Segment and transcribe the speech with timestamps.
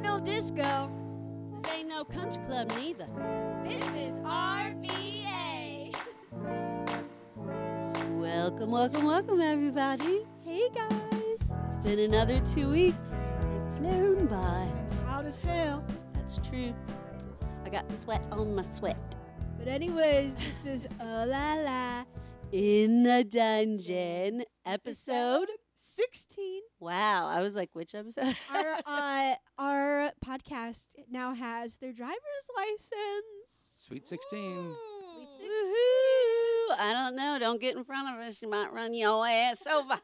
[0.00, 0.90] ain't no disco.
[1.52, 3.06] This ain't no country club neither.
[3.64, 5.94] This is RVA.
[8.18, 10.26] Welcome, welcome, welcome, everybody.
[10.42, 11.38] Hey, guys.
[11.66, 13.10] It's been another two weeks.
[13.42, 14.68] They've flown by.
[15.06, 15.84] Hot as hell.
[16.14, 16.72] That's true.
[17.64, 18.96] I got sweat on my sweat.
[19.58, 22.04] But anyways, this is uh la la
[22.52, 25.48] In the dungeon, episode.
[25.80, 26.60] 16.
[26.78, 28.36] Wow, I was like, which episode?
[28.54, 32.18] our uh, our podcast now has their driver's
[32.56, 33.76] license.
[33.78, 34.74] Sweet 16.
[35.10, 36.78] Sweet Woohoo!
[36.78, 37.38] I don't know.
[37.40, 38.42] Don't get in front of us.
[38.42, 39.98] You might run your ass over.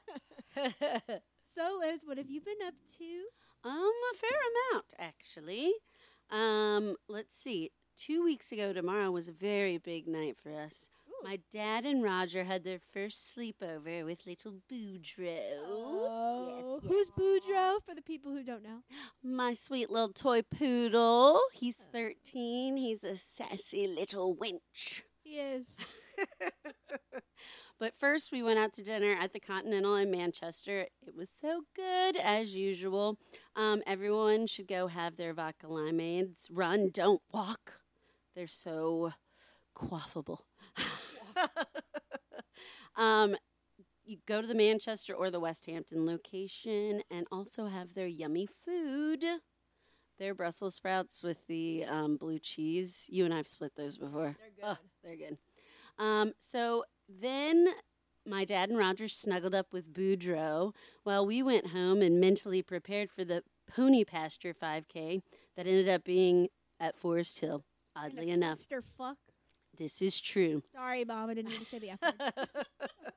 [1.56, 3.68] So Liz, what have you been up to?
[3.68, 3.72] Um,
[4.12, 4.38] a fair
[4.74, 5.72] amount, actually.
[6.30, 7.70] Um, let's see.
[7.96, 10.90] Two weeks ago tomorrow was a very big night for us.
[11.22, 15.64] My dad and Roger had their first sleepover with little Boudreaux.
[15.66, 18.80] Oh, yes, who's Boudreaux for the people who don't know?
[19.22, 21.40] My sweet little toy poodle.
[21.52, 22.76] He's 13.
[22.76, 25.02] He's a sassy little wench.
[25.24, 25.78] He is.
[27.78, 30.86] But first, we went out to dinner at the Continental in Manchester.
[31.06, 33.18] It was so good, as usual.
[33.54, 36.48] Um, everyone should go have their vodka limeades.
[36.50, 37.82] Run, don't walk.
[38.34, 39.12] They're so
[39.76, 40.45] quaffable.
[42.96, 43.36] um,
[44.04, 49.24] you go to the Manchester or the Westhampton location and also have their yummy food.
[50.18, 53.06] Their Brussels sprouts with the um, blue cheese.
[53.10, 54.36] You and I've split those before.
[54.38, 54.64] They're good.
[54.64, 55.38] Oh, they're good.
[55.98, 57.68] Um, so then
[58.26, 63.10] my dad and Roger snuggled up with Boudreaux while we went home and mentally prepared
[63.10, 65.20] for the pony pasture 5K
[65.56, 66.48] that ended up being
[66.80, 67.64] at Forest Hill.
[67.94, 68.82] Oddly enough, Mr.
[69.76, 70.62] This is true.
[70.72, 71.30] Sorry, Mom.
[71.30, 72.56] I didn't mean to say the F word.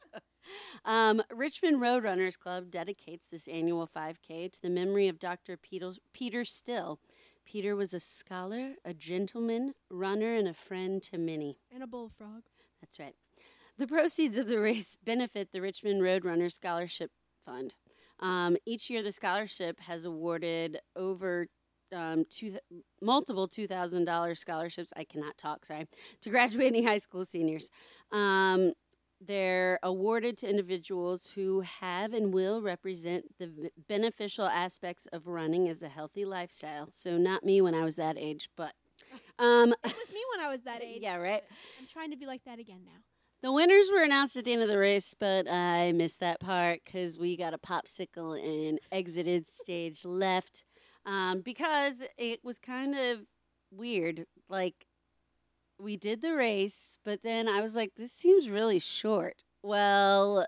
[0.86, 5.58] um, Richmond Roadrunners Club dedicates this annual 5K to the memory of Dr.
[5.58, 7.00] Peter, Peter Still.
[7.46, 11.58] Peter was a scholar, a gentleman, runner, and a friend to many.
[11.74, 12.44] and a bullfrog.
[12.82, 13.16] That's right.
[13.78, 17.12] The proceeds of the race benefit the Richmond Roadrunner Scholarship
[17.46, 17.76] Fund.
[18.20, 21.48] Um, each year, the scholarship has awarded over
[21.94, 22.58] um, two,
[23.02, 24.92] multiple $2,000 scholarships.
[24.96, 25.88] I cannot talk, sorry,
[26.22, 27.70] to graduating high school seniors.
[28.12, 28.74] Um,
[29.22, 35.84] they're awarded to individuals who have and will represent the beneficial aspects of running as
[35.84, 36.88] a healthy lifestyle.
[36.94, 38.74] So, not me when I was that age, but.
[39.40, 41.02] Um, It was me when I was that age.
[41.02, 41.42] yeah, right.
[41.80, 43.00] I'm trying to be like that again now.
[43.42, 46.82] The winners were announced at the end of the race, but I missed that part
[46.84, 50.66] because we got a popsicle and exited stage left
[51.10, 53.22] um, because it was kind of
[53.72, 54.26] weird.
[54.48, 54.86] Like,
[55.80, 59.44] we did the race, but then I was like, this seems really short.
[59.64, 60.46] Well,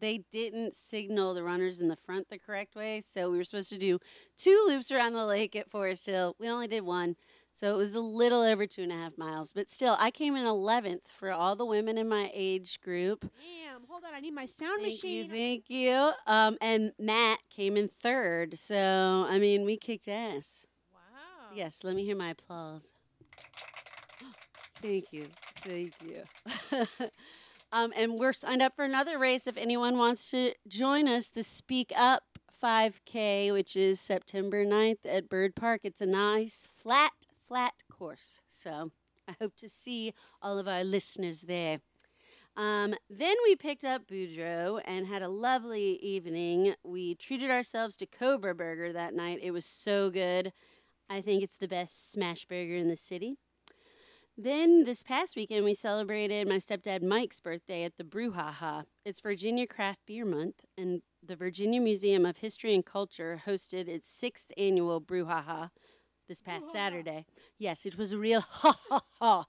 [0.00, 3.68] they didn't signal the runners in the front the correct way, so we were supposed
[3.70, 3.98] to do
[4.36, 6.36] two loops around the lake at Forest Hill.
[6.38, 7.16] We only did one.
[7.58, 10.36] So it was a little over two and a half miles, but still, I came
[10.36, 13.22] in 11th for all the women in my age group.
[13.22, 13.82] Damn.
[13.88, 14.14] Hold on.
[14.14, 15.24] I need my sound Thank machine.
[15.24, 16.12] you, thank you.
[16.28, 18.60] Um, and Matt came in third.
[18.60, 20.66] So, I mean, we kicked ass.
[20.92, 21.50] Wow.
[21.52, 22.92] Yes, let me hear my applause.
[24.80, 25.26] Thank you.
[25.64, 26.22] Thank you.
[27.72, 31.42] um, and we're signed up for another race if anyone wants to join us, the
[31.42, 32.22] Speak Up
[32.62, 35.80] 5K, which is September 9th at Byrd Park.
[35.82, 38.42] It's a nice, flat, flat course.
[38.48, 38.92] So
[39.26, 41.80] I hope to see all of our listeners there.
[42.56, 46.74] Um, then we picked up Boudreaux and had a lovely evening.
[46.82, 49.38] We treated ourselves to Cobra Burger that night.
[49.42, 50.52] It was so good.
[51.08, 53.36] I think it's the best smash burger in the city.
[54.36, 58.84] Then this past weekend, we celebrated my stepdad Mike's birthday at the Brouhaha.
[59.04, 64.08] It's Virginia Craft Beer Month, and the Virginia Museum of History and Culture hosted its
[64.08, 65.70] sixth annual Brouhaha
[66.28, 66.70] this past.
[66.72, 67.26] Saturday.
[67.58, 69.44] Yes, it was a real ha ha ha.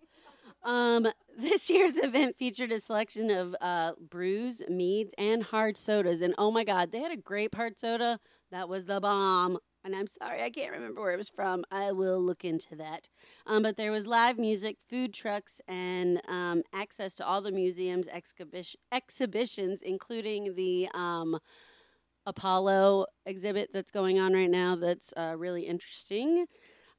[0.63, 1.07] Um,
[1.38, 6.22] this year's event featured a selection of uh, brews, meads, and hard sodas.
[6.22, 8.19] And oh my God, they had a grape hard soda
[8.51, 9.59] that was the bomb.
[9.86, 11.63] And I'm sorry, I can't remember where it was from.
[11.71, 13.07] I will look into that.
[13.48, 18.09] Um, but there was live music, food trucks, and um, access to all the museum's
[18.09, 21.39] exhibition, exhibitions, including the um,
[22.25, 26.45] Apollo exhibit that's going on right now that's uh, really interesting.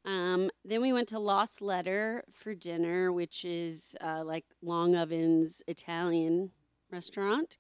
[0.05, 6.51] Um, then we went to Lost Letter for dinner, which is uh, like Longoven's Italian
[6.91, 7.59] restaurant.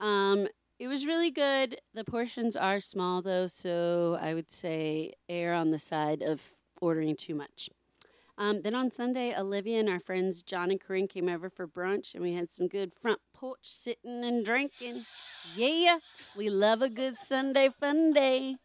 [0.00, 0.48] Um,
[0.78, 1.80] it was really good.
[1.94, 6.40] The portions are small though, so I would say err on the side of
[6.80, 7.70] ordering too much.
[8.38, 12.14] Um, then on Sunday, Olivia and our friends John and Corinne came over for brunch,
[12.14, 15.04] and we had some good front porch sitting and drinking.
[15.54, 15.98] Yeah,
[16.36, 18.56] we love a good Sunday fun day.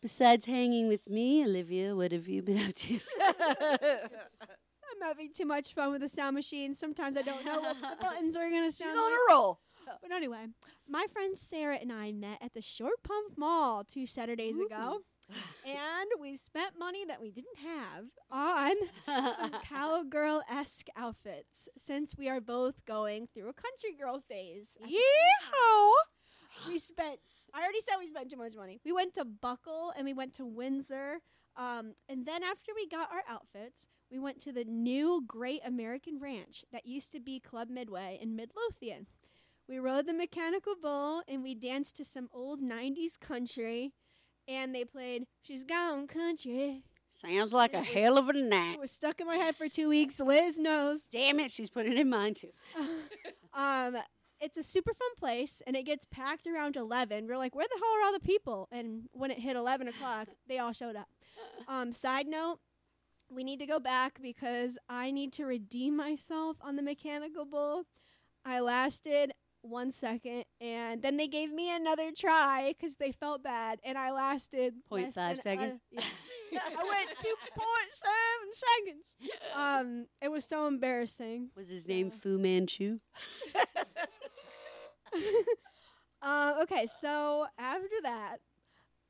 [0.00, 3.00] Besides hanging with me, Olivia, what have you been up to?
[3.20, 6.72] I'm having too much fun with the sound machine.
[6.74, 8.72] Sometimes I don't know what the buttons are gonna sound.
[8.72, 8.98] She's sound.
[8.98, 9.20] on like.
[9.28, 9.60] a roll.
[10.02, 10.46] But anyway,
[10.88, 15.00] my friend Sarah and I met at the Short Pump Mall two Saturdays ago,
[15.66, 18.74] and we spent money that we didn't have on
[19.06, 24.76] some cowgirl esque outfits since we are both going through a country girl phase.
[24.80, 26.70] at the same time.
[26.72, 27.18] We spent.
[27.54, 28.80] I already said we spent too much money.
[28.84, 31.18] We went to Buckle and we went to Windsor.
[31.56, 36.18] Um, and then after we got our outfits, we went to the new Great American
[36.20, 39.06] Ranch that used to be Club Midway in Midlothian.
[39.68, 43.92] We rode the mechanical bull and we danced to some old 90s country.
[44.46, 46.82] And they played She's Gone Country.
[47.10, 48.74] Sounds like a It was- hell of a night.
[48.74, 50.20] It was stuck in my head for two weeks.
[50.20, 51.02] Liz knows.
[51.10, 52.50] Damn it, she's putting it in mine too.
[53.52, 53.96] um,
[54.40, 57.26] it's a super fun place, and it gets packed around eleven.
[57.26, 58.68] We're like, where the hell are all the people?
[58.70, 61.08] And when it hit eleven o'clock, they all showed up.
[61.66, 62.58] Um, side note,
[63.30, 67.84] we need to go back because I need to redeem myself on the mechanical bull.
[68.44, 69.32] I lasted
[69.62, 74.12] one second, and then they gave me another try because they felt bad, and I
[74.12, 75.80] lasted Point less five seconds?
[75.96, 76.00] uh,
[76.52, 76.60] yeah.
[76.64, 79.16] I went two point seven seconds.
[79.54, 81.50] Um, it was so embarrassing.
[81.56, 83.00] Was his name so- Fu Manchu?
[86.20, 88.38] Uh, okay, so after that,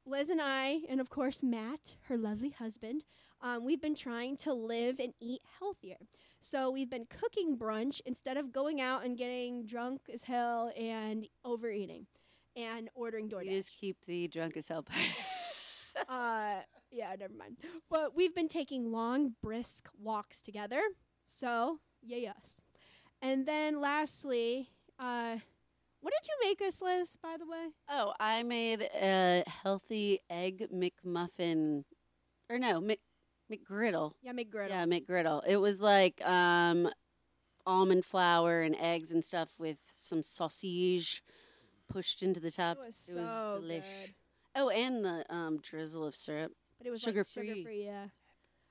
[0.04, 3.04] Liz and I, and of course Matt, her lovely husband,
[3.40, 5.96] um, we've been trying to live and eat healthier.
[6.40, 11.26] So we've been cooking brunch instead of going out and getting drunk as hell and
[11.44, 12.06] overeating
[12.56, 15.00] and ordering You just keep the drunk as hell part.
[16.08, 17.56] uh, yeah, never mind.
[17.88, 20.80] But we've been taking long, brisk walks together.
[21.26, 22.60] So, yeah, yes.
[23.22, 25.38] And then lastly, uh,
[26.00, 27.68] what did you make us, Liz, by the way?
[27.88, 31.84] oh, I made a healthy egg McMuffin.
[32.50, 33.00] Or no, Mc,
[33.52, 34.12] McGriddle.
[34.22, 34.68] Yeah, McGriddle.
[34.70, 35.42] Yeah, McGriddle.
[35.46, 36.88] It was like um,
[37.66, 41.22] almond flour and eggs and stuff with some sausage
[41.88, 42.76] pushed into the top.
[42.78, 43.70] It was It was delish.
[44.04, 44.14] good.
[44.54, 46.52] Oh, and the um, drizzle of syrup.
[46.78, 47.48] But it was Sugar-free.
[47.48, 48.06] Sugar-free, yeah.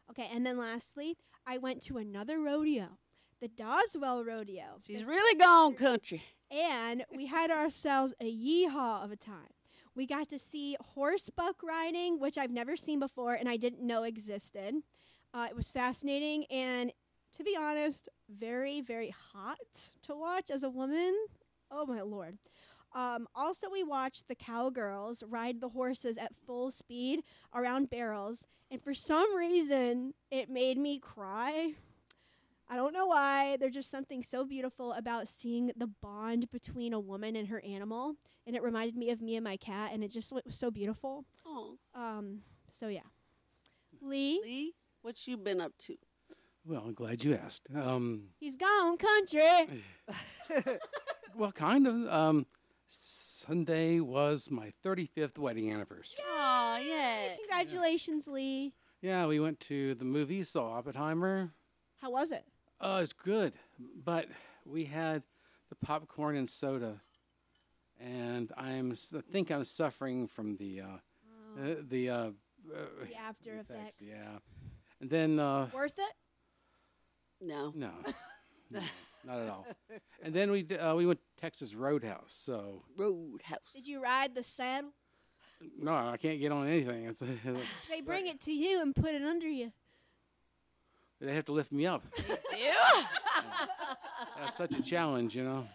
[0.10, 2.98] Okay, and then lastly, I went to another rodeo,
[3.42, 4.80] the Doswell Rodeo.
[4.86, 6.24] She's This- really gone country.
[6.52, 9.54] And we had ourselves a yeehaw of a time.
[9.96, 14.04] We got to see horsebuck riding, which I've never seen before and I didn't know
[14.04, 14.76] existed.
[15.34, 16.94] Uh, it was fascinating and,
[17.34, 21.16] to be honest, very, very hot to watch as a woman.
[21.72, 22.38] Oh my lord.
[22.96, 27.22] Um, also, we watched the cowgirls ride the horses at full speed
[27.54, 31.74] around barrels, and for some reason, it made me cry.
[32.70, 33.58] I don't know why.
[33.58, 38.16] There's just something so beautiful about seeing the bond between a woman and her animal,
[38.46, 41.26] and it reminded me of me and my cat, and it just was so beautiful.
[41.46, 43.02] Oh, Um, so yeah,
[44.02, 45.96] Lee, Lee, what you been up to?
[46.66, 47.70] Well, I'm glad you asked.
[47.74, 49.84] Um, he's gone country.
[51.36, 52.08] well, kind of.
[52.14, 52.46] Um,
[52.90, 56.24] Sunday was my 35th wedding anniversary.
[56.26, 57.36] Oh, yeah.
[57.36, 58.74] Congratulations, Lee.
[59.02, 61.52] Yeah, we went to the movie, saw Oppenheimer.
[62.02, 62.46] How was it?
[62.80, 63.56] Uh, it's good,
[64.04, 64.28] but
[64.66, 65.24] we had
[65.70, 67.02] the popcorn and soda,
[68.00, 70.86] and I'm s- I think I'm suffering from the uh,
[71.60, 72.32] uh, the uh, uh,
[73.08, 73.98] The after effects.
[74.00, 74.38] Yeah,
[75.02, 76.14] and then uh, Worth it?
[77.42, 77.72] No.
[77.76, 77.92] no,
[78.72, 78.80] no,
[79.26, 79.66] not at all.
[80.24, 82.34] And then we d- uh, we went to Texas Roadhouse.
[82.34, 83.74] So Roadhouse.
[83.74, 84.92] Did you ride the saddle?
[85.80, 87.06] no, I can't get on anything.
[87.06, 87.24] It's
[87.90, 89.72] They bring it to you and put it under you.
[91.20, 92.04] They have to lift me up.
[92.58, 92.74] Yeah.
[94.40, 95.68] That's such a challenge, you know.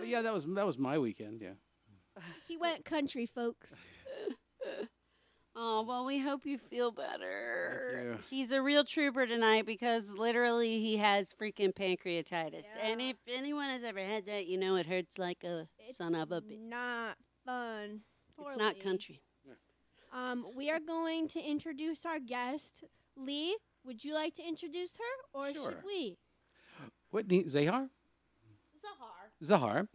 [0.00, 1.40] But yeah, that was that was my weekend.
[1.40, 1.52] Yeah.
[2.48, 3.76] He went country, folks.
[5.60, 8.00] Oh, well, we hope you feel better.
[8.04, 8.18] you.
[8.30, 12.64] He's a real trooper tonight because literally he has freaking pancreatitis.
[12.80, 16.30] And if anyone has ever had that, you know it hurts like a son of
[16.30, 16.60] a bitch.
[16.60, 18.02] Not fun.
[18.38, 18.80] It's Poor not Lee.
[18.82, 19.20] country.
[20.12, 22.84] Um, we are going to introduce our guest,
[23.16, 23.56] Lee.
[23.88, 25.70] Would you like to introduce her, or Sure.
[25.70, 26.18] should we?
[27.10, 27.88] Whitney Zahar.
[28.84, 29.32] Zahar.
[29.42, 29.88] Zahar.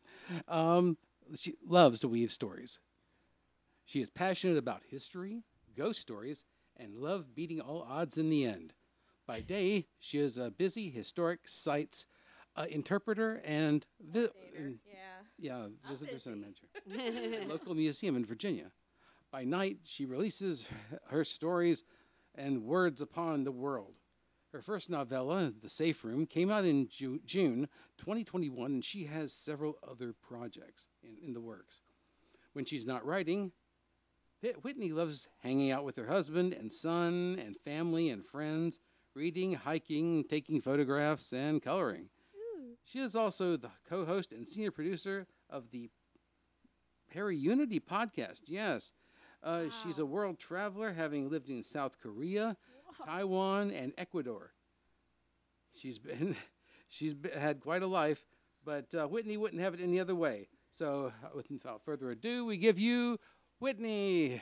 [0.47, 0.97] Um,
[1.38, 2.79] she loves to weave stories.
[3.85, 5.43] She is passionate about history,
[5.77, 6.43] ghost stories,
[6.75, 8.73] and love beating all odds in the end.
[9.27, 12.07] By day, she is a busy historic sites
[12.55, 15.21] uh, interpreter and vi- and- Yeah.
[15.38, 16.38] yeah, visitor center
[16.88, 17.43] manager.
[17.43, 18.71] a local museum in Virginia.
[19.31, 20.65] By night, she releases
[21.09, 21.83] her stories
[22.35, 23.93] and words upon the world.
[24.51, 29.33] Her first novella, The Safe Room, came out in Ju- June 2021, and she has
[29.33, 31.81] several other projects in, in the works.
[32.53, 33.51] When she's not writing,
[34.41, 38.79] Whit- Whitney loves hanging out with her husband and son and family and friends,
[39.15, 42.09] reading, hiking, taking photographs, and coloring.
[42.35, 42.73] Hmm.
[42.83, 45.89] She is also the co host and senior producer of the
[47.13, 48.41] Paraunity podcast.
[48.45, 48.91] Yes.
[49.43, 52.55] Uh, She's a world traveler, having lived in South Korea,
[53.05, 54.53] Taiwan, and Ecuador.
[55.75, 56.35] She's been,
[56.88, 58.23] she's been, had quite a life,
[58.63, 60.47] but uh, Whitney wouldn't have it any other way.
[60.71, 63.19] So, uh, without further ado, we give you
[63.59, 64.41] Whitney.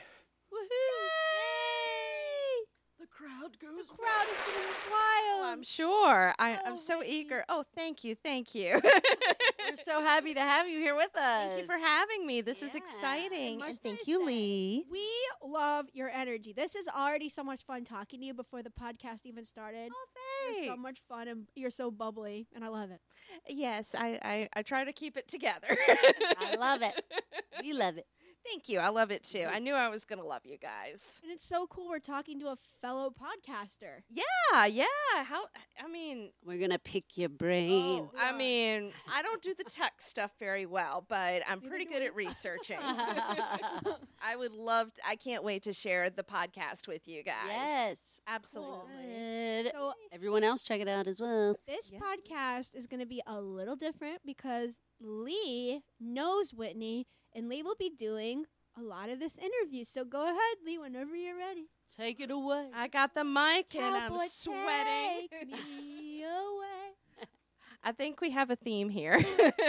[2.98, 5.44] The crowd goes Crowd is getting wild.
[5.46, 6.34] I'm sure.
[6.38, 7.14] I, Oh, I'm so Whitney.
[7.16, 7.44] eager.
[7.48, 8.14] Oh, thank you.
[8.14, 8.80] Thank you.
[9.72, 11.50] We're so happy to have you here with us.
[11.50, 12.42] thank you for having me.
[12.42, 13.52] This is exciting.
[13.54, 14.84] And must thank say, you, Lee.
[14.90, 15.08] We
[15.42, 16.52] love your energy.
[16.52, 19.90] This is already so much fun talking to you before the podcast even started.
[19.90, 23.00] Oh, You're so much fun and you're so bubbly, and I love it.
[23.48, 25.68] Yes, I, I, I try to keep it together.
[26.38, 27.02] I love it.
[27.62, 28.06] We love it.
[28.44, 28.80] Thank you.
[28.80, 29.46] I love it too.
[29.50, 31.20] I knew I was going to love you guys.
[31.22, 34.02] And it's so cool we're talking to a fellow podcaster.
[34.10, 34.84] Yeah, yeah.
[35.24, 35.44] How,
[35.82, 38.08] I mean, We're gonna pick your oh, brain.
[38.12, 41.84] oh, I mean, I don't do the tech stuff very well, but I'm Neither pretty
[41.84, 42.78] good at researching.
[42.82, 47.34] I would love, to, I can't wait to share the podcast with you guys.
[47.48, 47.96] yes.
[48.26, 48.80] Absolutely.
[49.06, 49.72] Good.
[49.72, 51.56] So Everyone else, check it out as well.
[51.66, 52.02] this Yes.
[52.02, 57.76] podcast is going to be a little different because Lee knows Whitney, and Lee will
[57.78, 58.44] be doing
[58.78, 59.84] a lot of this interview.
[59.84, 61.66] So go ahead, Lee, whenever you're ready.
[61.96, 62.68] Take it away.
[62.74, 65.28] I got the mic and I'm sweating.
[65.30, 67.26] Take me away.
[67.84, 69.22] I think we have a theme here.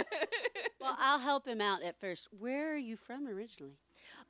[0.80, 2.28] Well, I'll help him out at first.
[2.38, 3.78] Where are you from originally?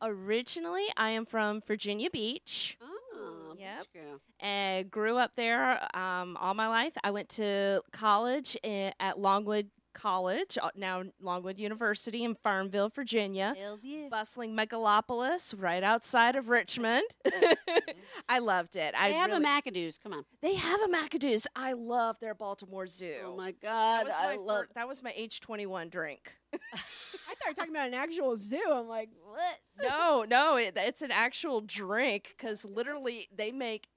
[0.01, 3.79] Originally, I am from Virginia Beach Oh, Yep.
[3.93, 4.21] beach girl.
[4.39, 6.93] and grew up there um, all my life.
[7.03, 13.55] I went to college i- at Longwood College, uh, now Longwood University in Farmville, Virginia.
[13.57, 14.09] Yeah.
[14.11, 17.05] Bustling megalopolis right outside of Richmond.
[18.29, 18.95] I loved it.
[18.95, 19.99] I have really- a Macado's.
[19.99, 20.25] Come on.
[20.43, 21.47] They have a Macado's.
[21.57, 23.15] I love their Baltimore Zoo.
[23.27, 24.05] Oh my that God.
[24.05, 24.67] was I love.
[24.75, 26.37] that was my age twenty one drink.
[26.55, 28.61] I thought you were talking about an actual zoo.
[28.71, 29.59] I'm like, what?
[29.89, 33.89] no, no, it, it's an actual drink because literally they make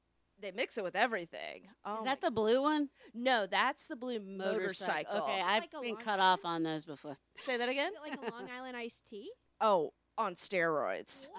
[0.41, 1.63] they mix it with everything.
[1.85, 2.89] Oh Is that the blue one?
[3.13, 3.45] no?
[3.47, 5.17] That's the blue motorcycle.
[5.17, 6.21] Okay, I've like been cut Island?
[6.21, 7.17] off on those before.
[7.37, 7.91] Say that again.
[7.93, 9.29] Is it like a Long Island iced tea?
[9.59, 11.29] Oh, on steroids.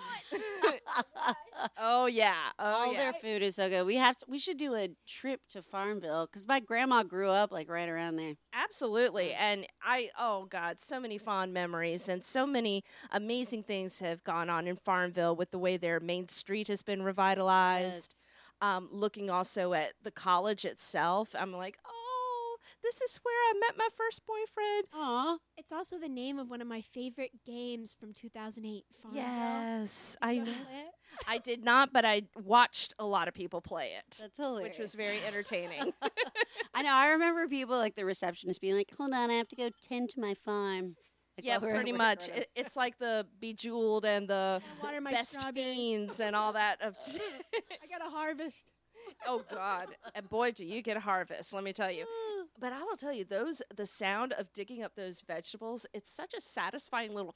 [0.61, 1.37] What?
[1.77, 2.35] Oh yeah.
[2.59, 2.99] Oh All yeah.
[2.99, 3.85] their food is so good.
[3.85, 7.51] We have to, we should do a trip to Farmville because my grandma grew up
[7.53, 8.35] like right around there.
[8.53, 9.33] Absolutely.
[9.33, 14.49] And I, oh God, so many fond memories and so many amazing things have gone
[14.51, 18.13] on in Farmville with the way their main street has been revitalized.
[18.13, 18.28] Yes.
[18.61, 23.77] Um, looking also at the college itself, I'm like, oh, this is where I met
[23.79, 24.87] my first boyfriend.
[24.95, 25.37] Aw.
[25.57, 28.85] It's also the name of one of my favorite games from 2008.
[29.03, 29.23] Farmville.
[29.23, 30.53] Yes, You I ever know.
[30.53, 30.95] play it?
[31.27, 34.73] I did not, but I watched a lot of people play it, That's hilarious.
[34.77, 35.93] which was very entertaining.
[36.75, 36.93] I know.
[36.93, 40.11] I remember people like the receptionist being like, "Hold on, I have to go tend
[40.11, 40.97] to my farm."
[41.39, 42.29] Like, yeah, pretty we're much.
[42.29, 45.77] It, it's like the Bejeweled and the Water my Best strawberries.
[45.77, 46.83] Fiends and all that.
[46.83, 48.65] Of I got a harvest.
[49.27, 51.55] oh God, and boy, do you get a harvest!
[51.55, 52.07] Let me tell you.
[52.61, 56.35] But I will tell you, those the sound of digging up those vegetables, it's such
[56.35, 57.33] a satisfying little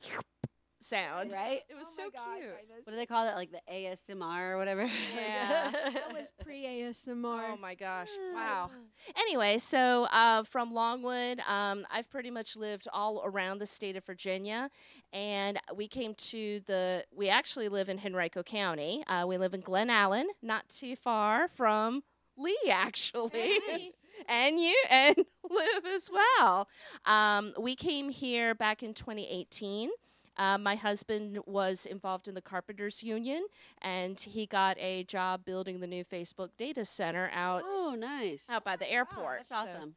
[0.82, 1.32] sound.
[1.32, 1.60] right?
[1.68, 2.50] It was Oh so gosh, cute.
[2.68, 3.36] Just- What do they call that?
[3.36, 4.84] Like the ASMR or whatever.
[4.84, 5.70] Yeah.
[5.72, 7.50] that was pre ASMR.
[7.52, 8.08] Oh my gosh!
[8.34, 8.70] Wow.
[9.16, 14.04] Anyway, so uh, from Longwood, um, I've pretty much lived all around the state of
[14.04, 14.70] Virginia,
[15.12, 17.04] and we came to the.
[17.14, 19.04] We actually live in Henrico County.
[19.06, 22.02] Uh, we live in Glen Allen, not too far from
[22.36, 23.58] Lee, actually.
[23.68, 23.92] Nice.
[24.28, 25.16] and you and
[25.50, 26.68] live as well.
[27.04, 29.90] Um, we came here back in 2018.
[30.36, 33.46] Uh, my husband was involved in the Carpenters Union,
[33.80, 38.44] and he got a job building the new Facebook data center out oh, nice.
[38.48, 39.44] out by the airport.
[39.48, 39.94] That's So- awesome.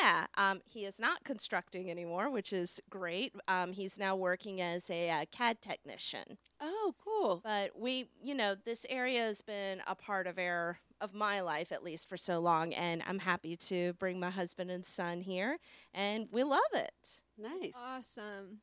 [0.00, 3.34] yeah, um, he is not constructing anymore, which is great.
[3.46, 6.38] Um, he's now working as a uh, CAD technician.
[6.60, 7.40] Oh, cool.
[7.44, 11.72] But we, you know, this area has been a part of our of my life
[11.72, 15.58] at least for so long, and I'm happy to bring my husband and son here,
[15.92, 17.20] and we love it.
[17.38, 17.74] Nice.
[17.76, 18.60] Awesome.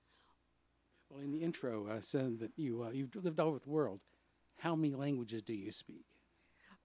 [1.14, 4.00] Well, in the intro, I said that you uh, you've lived all over the world.
[4.58, 6.06] How many languages do you speak?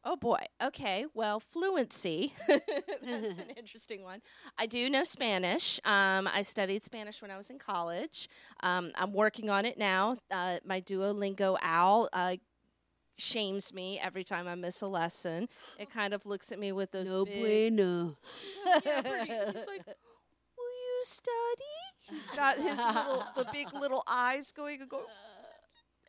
[0.04, 0.44] Oh boy.
[0.62, 1.06] Okay.
[1.14, 2.34] Well, fluency.
[2.48, 4.20] That's an interesting one.
[4.58, 5.80] I do know Spanish.
[5.84, 8.28] Um, I studied Spanish when I was in college.
[8.62, 10.18] Um, I'm working on it now.
[10.30, 12.36] Uh, my Duolingo owl uh,
[13.16, 15.48] shames me every time I miss a lesson.
[15.78, 18.16] It kind of looks at me with those no big, bueno.
[18.84, 19.86] yeah, pretty, he's like,
[20.98, 25.02] "Will study?" He's got his little, the big little eyes going and go.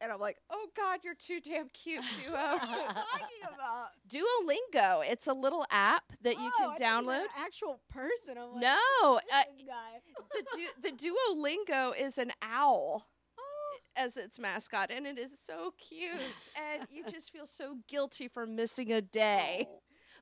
[0.02, 2.32] And I'm like, oh God, you're too damn cute, Duo.
[2.58, 3.90] talking about?
[4.08, 5.04] Duolingo.
[5.06, 7.24] It's a little app that you Oh, can meant download.
[7.24, 8.38] An actual person.
[8.38, 10.00] I'm like, No, uh, this guy.
[10.34, 15.74] the du- the Duolingo is an owl Oh, as its mascot, and it is so
[15.78, 16.14] cute.
[16.56, 19.68] and you just feel so guilty for missing a day.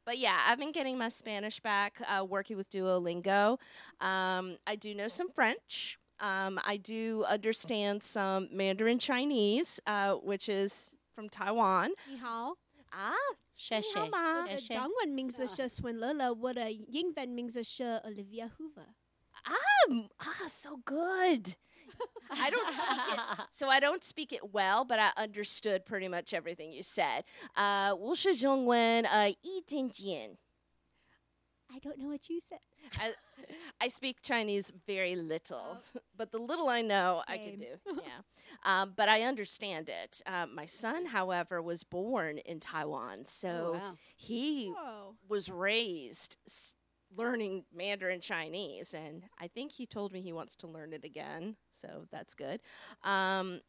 [0.06, 3.58] But yeah, I've been getting my Spanish back uh, working with Duolingo.
[4.00, 5.98] Um, I do know some French.
[6.20, 11.90] Um, I do understand some Mandarin Chinese, uh, which is from Taiwan.
[12.08, 12.56] Ni hao.
[12.92, 13.14] Ah,
[13.54, 14.08] 谢谢。
[14.10, 14.42] Ma.
[14.42, 14.74] 我的谢谢。
[14.74, 18.94] 中文名字是孙乐乐，我的英文名字是 Olivia Hoover。
[19.88, 21.56] um, ah, so good.
[22.30, 23.20] I don't speak it,
[23.50, 27.24] so I don't speak it well, but I understood pretty much everything you said.
[27.56, 30.38] Uh, 我是中文呃一点点。
[31.68, 32.58] I don't know what you said.
[33.00, 33.14] I,
[33.80, 35.78] I speak Chinese very little,
[36.16, 37.60] but the little I know, I can Same.
[37.60, 38.02] do.
[38.02, 38.22] Yeah,
[38.64, 40.20] um, but I understand it.
[40.26, 43.96] Um, my son, however, was born in Taiwan, so Oh, wow.
[44.16, 45.16] he Whoa.
[45.28, 46.74] was raised s-
[47.17, 51.55] learning Mandarin Chinese, and I think he told me he wants to learn it again,
[51.71, 52.61] so that's good.
[53.03, 53.61] Um,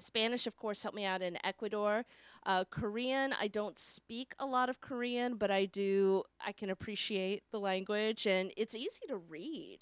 [0.00, 2.04] Spanish, of course, helped me out in Ecuador.
[2.46, 6.22] Uh, Korean, I don't speak a lot of Korean, but I do.
[6.44, 9.80] I can appreciate the language, and it's easy to read.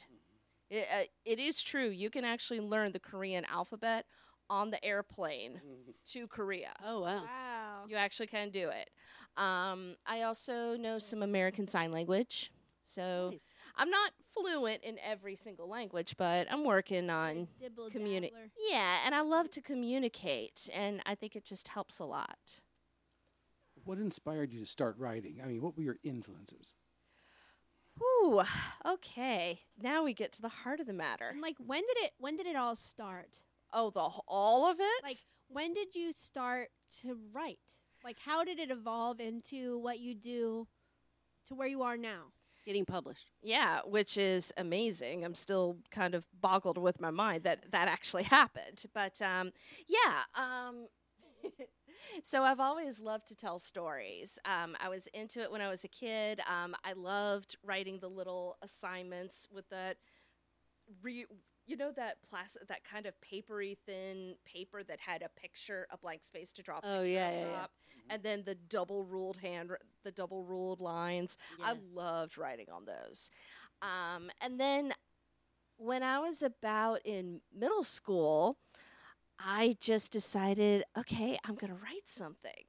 [0.71, 1.89] It, uh, it is true.
[1.89, 4.07] You can actually learn the Korean alphabet
[4.51, 5.61] on the airplane
[6.13, 6.73] to Korea.
[6.85, 7.23] Oh wow.
[7.23, 7.85] Wow.
[7.89, 8.91] You actually can do it.
[9.41, 12.51] Um, I also know some American Sign Language.
[12.89, 13.53] So Nice.
[13.77, 18.51] I'm not fluent in every single language, but I'm working on Dibble communi- dabbler.
[18.67, 22.63] Yeah, and I love to communicate, and I think it just helps a lot.
[23.85, 25.41] What inspired you to start writing?
[25.45, 26.73] I mean, what were your influences?
[28.01, 28.43] Ooh,
[28.87, 29.61] okay.
[29.81, 31.29] Now we get to the heart of the matter.
[31.29, 32.13] And like, when did it?
[32.19, 33.45] When did it all start?
[33.73, 35.03] Oh, the wh- all of it?
[35.03, 35.19] Like,
[35.49, 36.69] when did you start
[37.03, 37.59] to write?
[38.03, 40.69] Like, how did it evolve into what you do,
[41.49, 42.33] to where you are now?
[42.69, 43.31] Getting published.
[43.41, 45.25] Yeah, which is amazing.
[45.25, 48.85] I'm still kind of boggled with my mind that that actually happened.
[48.93, 49.53] But um,
[49.87, 50.89] yeah, um,
[52.23, 54.39] so I've always loved to tell stories.
[54.45, 56.41] Um, I was into it when I was a kid.
[56.41, 59.97] Um, I loved writing the little assignments with that.
[61.03, 61.25] Re-
[61.69, 65.99] you know that plastic, that kind of papery thin paper that had a picture, a
[65.99, 66.81] blank space to draw.
[66.83, 67.67] Oh, yeah, yeah, yeah.
[68.11, 69.71] and then the double ruled hand,
[70.03, 71.37] the double ruled lines.
[71.63, 73.31] I loved writing on those.
[73.83, 74.93] Um, and then
[75.77, 78.59] when I was about in middle school,
[79.39, 82.65] I just decided, okay, I'm going to write something.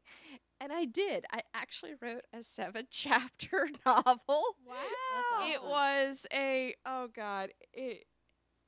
[0.61, 1.25] And I did.
[1.31, 4.43] I actually wrote a seven chapter novel.
[4.67, 5.47] Wow.
[5.47, 5.69] It awesome.
[5.69, 8.05] was a, oh God, it,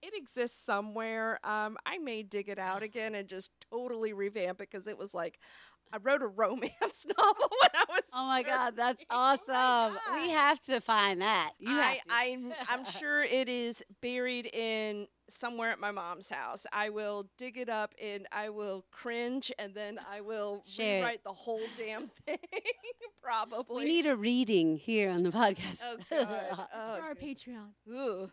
[0.02, 1.40] it exists somewhere.
[1.44, 5.14] Um, I may dig it out again and just totally revamp it because it was
[5.14, 5.40] like,
[5.94, 8.10] I wrote a romance novel when I was.
[8.14, 9.08] Oh my God, that's 13.
[9.12, 9.98] Oh awesome.
[10.14, 11.52] we have to find that.
[11.60, 12.00] You I.
[12.10, 16.66] I'm, I'm sure it is buried in somewhere at my mom's house.
[16.72, 21.24] I will dig it up and I will cringe and then I will Share rewrite
[21.24, 22.38] the whole damn thing.
[23.24, 23.84] Probably.
[23.84, 25.82] we need a reading here on the podcast.
[25.86, 26.28] Oh God.
[26.74, 27.70] Oh, For our Patreon.
[27.90, 28.30] Ooh.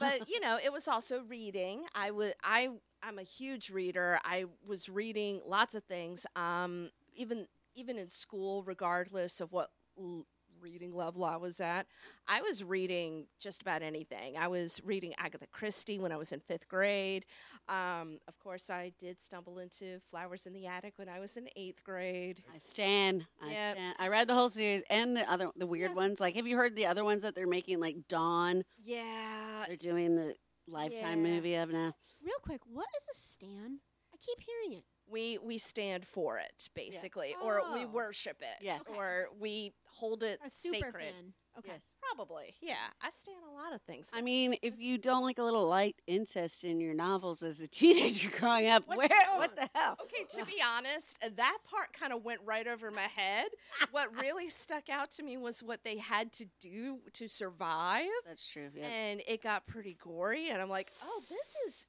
[0.00, 1.84] But you know, it was also reading.
[1.94, 2.68] I would I
[3.02, 4.18] I'm a huge reader.
[4.24, 6.26] I was reading lots of things.
[6.36, 10.26] Um even even in school regardless of what l-
[10.62, 11.86] reading level I was at,
[12.28, 14.36] I was reading just about anything.
[14.38, 17.26] I was reading Agatha Christie when I was in 5th grade.
[17.68, 21.48] Um of course I did stumble into Flowers in the Attic when I was in
[21.56, 22.42] 8th grade.
[22.54, 23.26] I stand.
[23.42, 23.74] I Yep.
[23.76, 23.96] stand.
[23.98, 25.96] I read the whole series and the other, the weird Yes.
[25.96, 26.20] ones.
[26.20, 27.80] Like, have you heard the other ones that they're making?
[27.80, 28.64] Like Dawn.
[28.82, 29.64] Yeah.
[29.66, 30.36] They're doing the
[30.68, 31.32] Lifetime Yeah.
[31.32, 31.92] movie of now.
[32.22, 33.80] Real quick, what is a stan?
[34.14, 34.84] I keep hearing it.
[35.10, 37.88] We we stand for it basically or we Oh.
[37.88, 38.80] worship it Yes.
[38.88, 38.96] Okay.
[38.98, 41.32] or we hold it A super sacred fan.
[41.58, 41.68] Okay.
[41.72, 41.80] Yes.
[42.00, 45.42] probably yeah i stand a lot of things I mean, if you don't like a
[45.42, 49.08] little light incest in your novels as a teenager growing up, What- where?
[49.32, 49.38] oh.
[49.38, 49.98] What the hell?
[50.02, 53.46] okay to be honest uh, that part kind of went right over my head
[53.90, 58.46] what really stuck out to me was what they had to do to survive That's
[58.46, 58.70] true.
[58.74, 58.86] Yeah.
[58.86, 61.86] and it got pretty gory and i'm like oh this is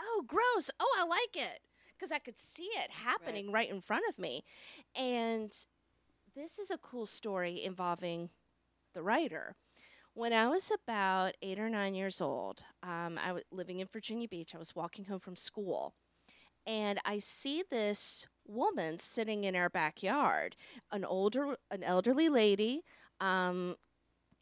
[0.00, 1.60] oh gross oh i like it
[1.96, 3.70] because i could see it happening right.
[3.70, 4.44] in front of me
[4.94, 5.66] and
[6.34, 8.30] this is a cool story involving
[8.94, 9.54] the writer
[10.12, 14.28] when i was about eight or nine years old um, i was living in virginia
[14.28, 15.94] beach i was walking home from school
[16.66, 20.54] and i see this woman sitting in our backyard
[20.92, 22.82] an older an elderly lady
[23.20, 23.76] um,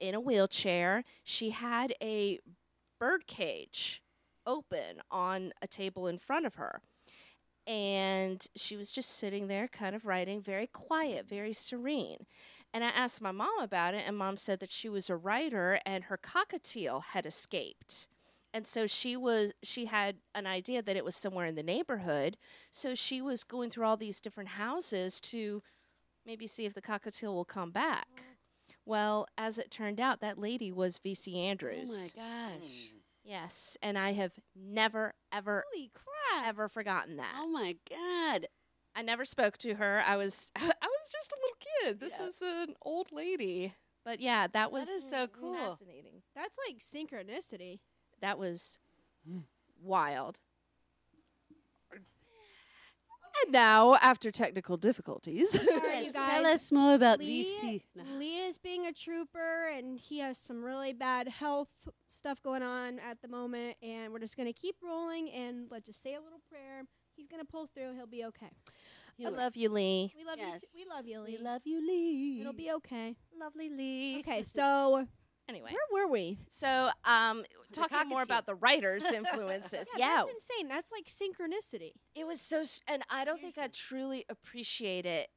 [0.02, 1.04] in a wheelchair.
[1.22, 2.40] She had a
[2.98, 4.02] bird cage
[4.44, 6.82] open on a table in front of her.
[7.66, 12.27] And she was just sitting there, kind of writing, very quiet, very serene.
[12.75, 15.79] And I asked my mom about it, and mom said that she was a writer
[15.85, 18.09] and her cockatiel had escaped.
[18.55, 22.37] And so she was she had an idea that it was somewhere in the neighborhood.
[22.70, 25.62] So she was going through all these different houses to
[26.27, 28.22] maybe see if the cockatiel will come back.
[28.85, 31.90] Well, as it turned out, that lady was VC Andrews.
[32.16, 32.92] Oh my gosh.
[33.24, 36.46] Yes, and I have never, ever, Holy crap!
[36.48, 37.35] ever forgotten that.
[37.38, 38.46] Oh my god.
[38.94, 40.02] I never spoke to her.
[40.06, 42.00] I was, I was just a little kid.
[42.00, 43.74] This is an old lady.
[44.04, 45.54] But yeah, that was is so cool.
[45.54, 46.22] fascinating.
[46.35, 47.78] That's like synchronicity.
[48.20, 48.78] That was
[49.80, 50.38] wild.
[53.42, 55.62] And now, after technical difficulties, right,
[56.04, 56.30] you guys.
[56.30, 57.82] tell us more about Lee, VC.
[57.96, 58.04] No.
[58.18, 61.70] Lee is being a trooper, and he has some really bad health
[62.08, 63.76] stuff going on at the moment.
[63.82, 66.84] And we're just gonna keep rolling, and let's just say a little prayer.
[67.16, 67.94] He's gonna pull through.
[67.94, 68.50] He'll be okay.
[69.24, 70.12] I love you, Lee.
[70.16, 70.58] We love you.
[70.58, 71.36] T- we love you, Lee.
[71.38, 72.40] We love you, Lee.
[72.40, 73.14] It'll be okay.
[73.38, 74.18] Lovely Lee.
[74.20, 75.06] Okay, so
[75.48, 76.38] Anyway, where were we?
[76.48, 79.88] so um, talking more about the writers' influences.
[79.96, 80.68] yeah, that's insane.
[80.68, 81.92] That's like synchronicity.
[82.14, 85.28] it was so, s- and I don't think I truly appreciate it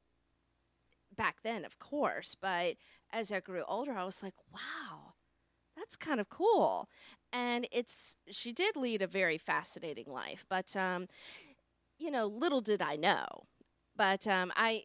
[1.14, 2.34] back then, of course.
[2.40, 2.76] But
[3.12, 5.14] as I grew older, I was like, wow,
[5.76, 6.88] that's kind of cool.
[7.32, 11.08] And it's she did lead a very fascinating life, but um,
[11.98, 13.26] you know, little did I know.
[13.96, 14.82] But um, I,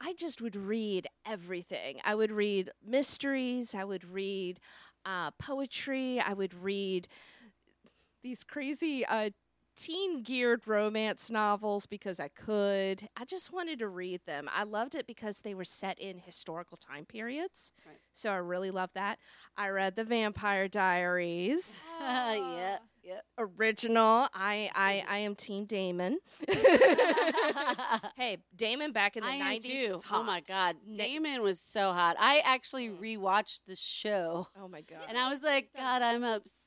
[0.00, 2.00] I just would read everything.
[2.04, 3.74] I would read mysteries.
[3.74, 4.60] I would read
[5.04, 6.20] uh, poetry.
[6.20, 7.08] I would read
[8.22, 9.30] these crazy uh,
[9.76, 13.08] teen geared romance novels because I could.
[13.16, 14.48] I just wanted to read them.
[14.54, 17.72] I loved it because they were set in historical time periods.
[17.86, 17.96] Right.
[18.12, 19.18] So I really loved that.
[19.56, 21.82] I read The Vampire Diaries.
[22.00, 22.78] Ah, yeah.
[22.80, 22.84] Ah.
[23.04, 23.24] Yep.
[23.38, 24.28] Original.
[24.32, 26.18] I I, I am Team Damon.
[28.16, 29.92] hey, Damon back in the nineties too.
[29.92, 30.20] was hot.
[30.20, 32.14] Oh my god, Damon was so hot.
[32.20, 33.02] I actually oh.
[33.02, 35.00] rewatched the show, Oh my god.
[35.08, 36.61] and I was like, God, I'm obsessed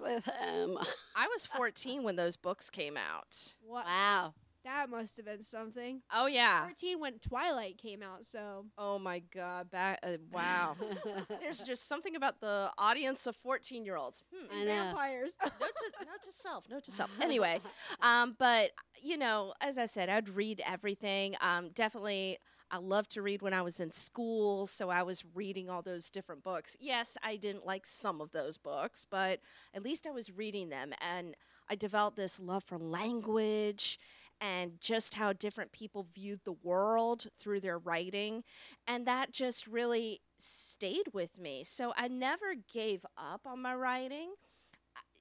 [0.00, 0.78] with him.
[1.16, 3.54] I was fourteen when those books came out.
[3.60, 3.84] What?
[3.84, 4.34] wow.
[4.64, 6.02] That must have been something.
[6.12, 6.64] Oh yeah.
[6.64, 9.70] 14 when Twilight came out, so Oh my god.
[9.70, 10.00] Back.
[10.02, 10.74] Uh, wow.
[11.40, 14.24] There's just something about the audience of 14 year olds.
[14.34, 14.52] Hmm.
[14.52, 14.66] I know.
[14.66, 15.30] vampires.
[15.44, 17.10] note to, note to self, note to self.
[17.22, 17.60] Anyway,
[18.02, 21.36] um, but you know, as I said, I'd read everything.
[21.40, 22.38] Um, definitely,
[22.70, 26.10] I loved to read when I was in school, so I was reading all those
[26.10, 26.76] different books.
[26.80, 29.40] Yes, I didn't like some of those books, but
[29.72, 31.36] at least I was reading them, and
[31.70, 33.98] I developed this love for language.
[34.38, 38.44] And just how different people viewed the world through their writing.
[38.86, 41.64] And that just really stayed with me.
[41.64, 44.34] So I never gave up on my writing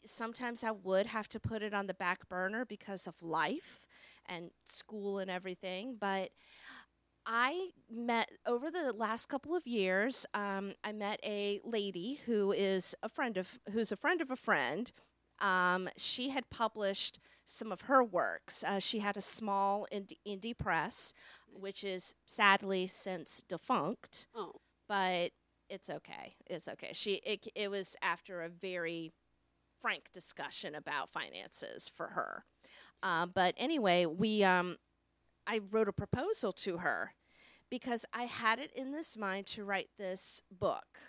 [0.04, 3.86] sometimes I would have to put it on the back burner because of life
[4.28, 5.98] and school and everything.
[6.00, 6.30] But
[7.26, 10.26] I met over the last couple of years.
[10.34, 14.36] Um, I met a lady who is a friend of who's a friend of a
[14.36, 14.92] friend.
[15.40, 18.64] Um, she had published some of her works.
[18.64, 21.14] Uh, she had a small indie, indie press,
[21.52, 24.54] which is sadly since defunct Oh,
[24.88, 25.32] but
[25.70, 26.36] it's okay.
[26.46, 26.92] It's okay.
[26.94, 29.12] She it it was after a very
[29.82, 32.46] frank discussion about finances for her.
[33.04, 34.78] Um, but anyway, we um,
[35.48, 37.14] I wrote a proposal to her
[37.70, 41.00] because I had it in this mind to write this book,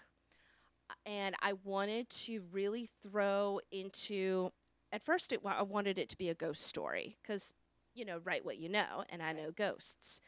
[1.05, 4.53] and I wanted to really throw into.
[4.93, 7.53] At first, it, I wanted it to be a ghost story because
[7.97, 10.21] you know, write what you know, and I know ghosts.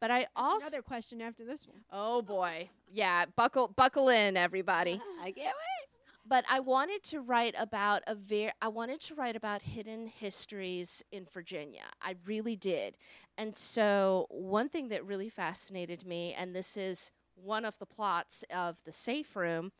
[0.00, 1.82] But I also Another question after this one.
[1.92, 2.70] Oh boy.
[2.90, 5.00] Yeah, buckle buckle in everybody.
[5.22, 5.88] I can't wait.
[6.26, 11.02] But I wanted to write about a very I wanted to write about hidden histories
[11.12, 11.84] in Virginia.
[12.00, 12.96] I really did.
[13.36, 18.44] And so one thing that really fascinated me and this is one of the plots
[18.54, 19.72] of the safe room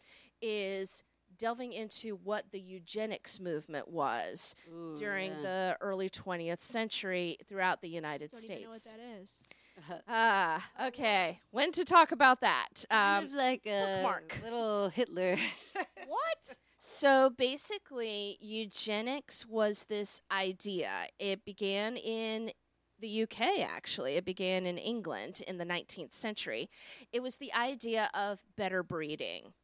[0.42, 1.02] is
[1.38, 5.42] delving into what the eugenics movement was Ooh, during yeah.
[5.42, 8.60] the early 20th century throughout the United Don't States.
[8.60, 9.42] even know what that is.
[10.08, 11.40] Ah, okay.
[11.50, 12.84] When to talk about that?
[12.90, 14.40] kind Um, of like a bookmark.
[14.42, 15.36] little Hitler.
[16.06, 16.56] What?
[16.78, 21.06] so basically, eugenics was this idea.
[21.18, 22.52] It began in
[23.00, 24.14] the UK, actually.
[24.16, 26.68] It began in England in the 19th century.
[27.12, 29.54] It was the idea of better breeding.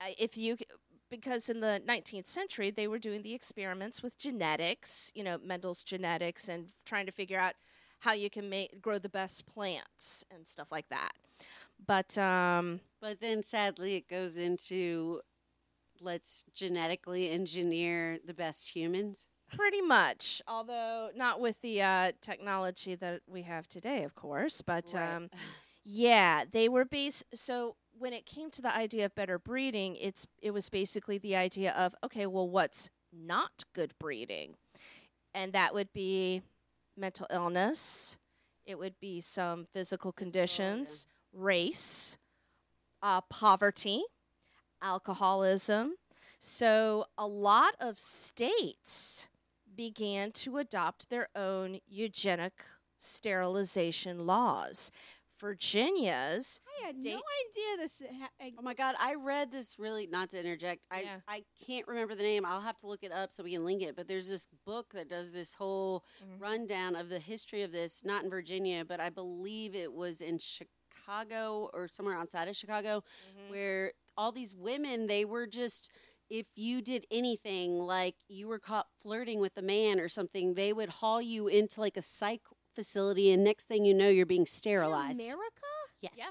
[0.00, 0.56] Uh, if you
[1.10, 5.82] because in the 19th century they were doing the experiments with genetics, you know, Mendel's
[5.84, 7.52] genetics and trying to figure out
[8.02, 11.12] how you can make grow the best plants and stuff like that.
[11.84, 15.20] But um but then sadly, it goes into
[16.00, 19.26] let's genetically engineer the best humans.
[19.54, 24.62] Pretty much, although not with the uh, technology that we have today, of course.
[24.62, 25.16] But Right.
[25.16, 25.30] um,
[25.84, 27.24] yeah, they were based.
[27.34, 31.36] So when it came to the idea of better breeding, it's it was basically the
[31.36, 34.56] idea of okay, well, what's not good breeding,
[35.34, 36.42] and that would be
[36.96, 38.18] mental illness.
[38.64, 42.16] It would be some physical conditions, race,
[43.02, 44.02] uh, poverty,
[44.80, 45.94] alcoholism.
[46.38, 49.28] So a lot of states
[49.74, 52.64] began to adopt their own eugenic
[52.98, 54.90] sterilization laws.
[55.42, 58.02] Virginia's I had Date- no idea this.
[58.20, 61.20] Ha- I- Oh my God, I read this really, not to interject, I, Yeah.
[61.28, 62.44] I can't remember the name.
[62.46, 63.96] I'll have to look it up so we can link it.
[63.96, 66.40] But there's this book that does this whole Mhm.
[66.40, 70.38] rundown of the history of this, not in Virginia, but I believe it was in
[70.38, 73.02] Chicago or somewhere outside of Chicago,
[73.48, 75.90] where all these women, they were just.
[76.30, 80.72] If you did anything like you were caught flirting with a man or something, they
[80.72, 82.40] would haul you into like a psych
[82.74, 85.20] facility, and next thing you know, you're being in sterilized.
[85.20, 85.40] America?
[86.00, 86.12] Yes.
[86.16, 86.30] Yeah.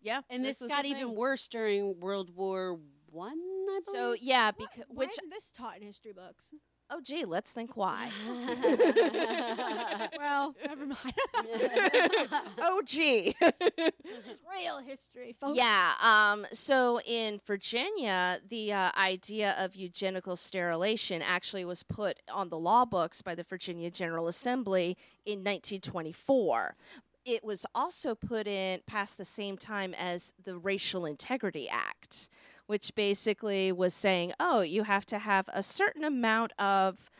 [0.00, 2.78] yeah, And this, was got even worse during World War
[3.10, 3.96] One, I believe.
[4.00, 6.52] So yeah, What- because why which isn't this taught in history books?
[6.90, 8.10] Oh gee, let's think why.
[10.18, 11.14] well, never mind.
[12.58, 13.34] oh gee.
[13.40, 13.92] this
[14.30, 15.56] is real history, folks.
[15.56, 15.92] Yeah.
[16.02, 22.58] Um, so in Virginia, the uh, idea of eugenical sterilization actually was put on the
[22.58, 26.76] law books by the Virginia General Assembly in 1924.
[27.24, 32.28] It was also put in past the same time as the Racial Integrity Act,
[32.70, 37.10] which basically was saying, oh, you have to have a certain amount of,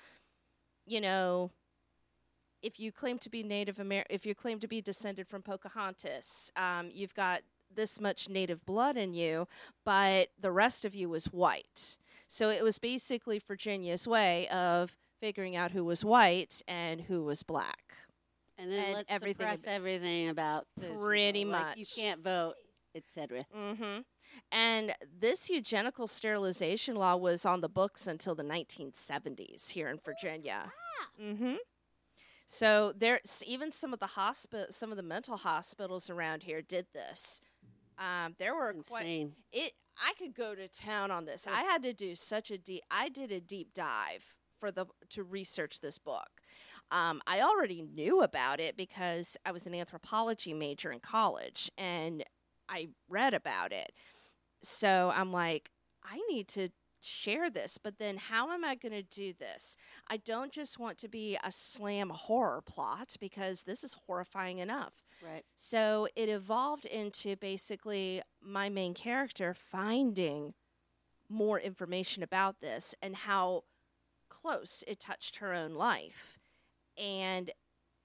[0.86, 1.50] you know,
[2.62, 6.52] if you claim to be Native American, if you claim to be descended from Pocahontas,
[6.54, 7.40] um, you've got
[7.74, 9.48] this much Native blood in you,
[9.84, 11.96] but the rest of you was white.
[12.28, 17.42] So it was basically Virginia's way of figuring out who was white and who was
[17.42, 17.96] black.
[18.56, 22.22] and then and let's everything suppress ab- everything about those Pretty people, like you can't
[22.22, 22.54] vote,
[22.94, 23.44] etc.
[23.56, 24.00] Mm-hmm.
[24.52, 30.72] And this eugenical sterilization law was on the books until the 1970s here in Virginia.
[31.22, 31.54] Mm-hmm.
[32.46, 36.86] So there's even some of the hospital, some of the mental hospitals around here did
[36.92, 37.40] this.
[37.96, 39.32] Um, there were quite Insane.
[39.52, 39.72] it.
[40.02, 41.46] I could go to town on this.
[41.46, 42.82] I had to do such a deep.
[42.90, 46.28] I did a deep dive for the to research this book.
[46.90, 52.24] Um, I already knew about it because I was an anthropology major in college and
[52.70, 53.92] I read about it.
[54.62, 55.70] So I'm like,
[56.04, 56.70] I need to
[57.02, 59.76] share this, but then how am I going to do this?
[60.08, 64.92] I don't just want to be a slam horror plot because this is horrifying enough.
[65.22, 65.44] Right.
[65.54, 70.54] So it evolved into basically my main character finding
[71.28, 73.64] more information about this and how
[74.28, 76.38] close it touched her own life.
[76.98, 77.50] And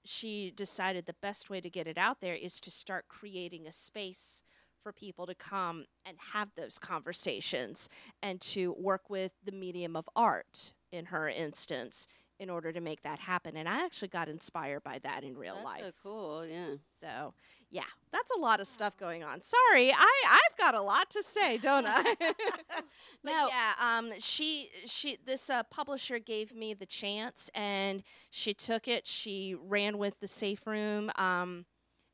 [0.08, 3.72] she decided the best way to get it out there is to start creating a
[3.72, 4.42] space
[4.82, 7.88] for people to come and have those conversations
[8.22, 12.06] and to work with the medium of art in her instance
[12.38, 13.56] in order to make that happen.
[13.56, 15.80] And I actually got inspired by that in real That's life.
[15.84, 16.46] so cool.
[16.46, 16.74] Yeah.
[17.00, 17.34] So,
[17.70, 19.40] yeah, that's a lot of stuff going on.
[19.42, 22.02] Sorry, I I've got a lot to say, don't I?
[23.24, 28.86] Now- yeah, um, she she this uh, publisher gave me the chance, and she took
[28.86, 29.06] it.
[29.06, 31.10] She ran with the Safe Room.
[31.16, 31.64] Um,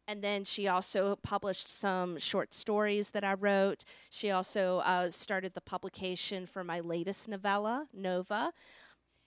[0.09, 3.85] and then she also published some short stories that I wrote.
[4.11, 8.53] She also uh, started the publication for my latest novella, Nova.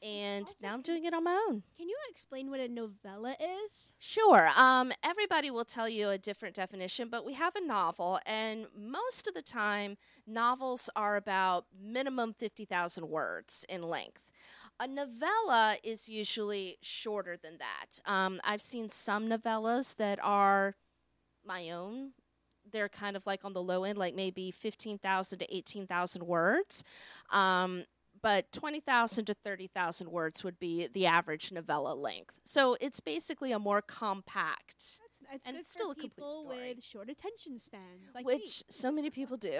[0.05, 1.63] And Also, now I'm doing it on my own.
[1.77, 3.93] Can you explain what a novella is?
[3.99, 4.49] Sure.
[4.55, 9.27] Um, everybody will tell you a different definition, but we have a novel, and most
[9.27, 14.31] of the time, novels are about minimum 50,000 words in length.
[14.79, 17.99] A novella is usually shorter than that.
[18.05, 20.75] Um, I've seen some novellas that are
[21.43, 22.11] my own.
[22.69, 26.83] They're kind of like on the low end, like maybe 15,000 to 18,000 words.
[27.31, 27.85] Um,
[28.25, 32.39] but 20,000 to 30,000 words would be the average novella length.
[32.43, 34.99] So it's basically a more compact,
[35.31, 38.33] That's And good it's still for a complete people with short attention spans, like me.
[38.33, 39.51] which so many people do.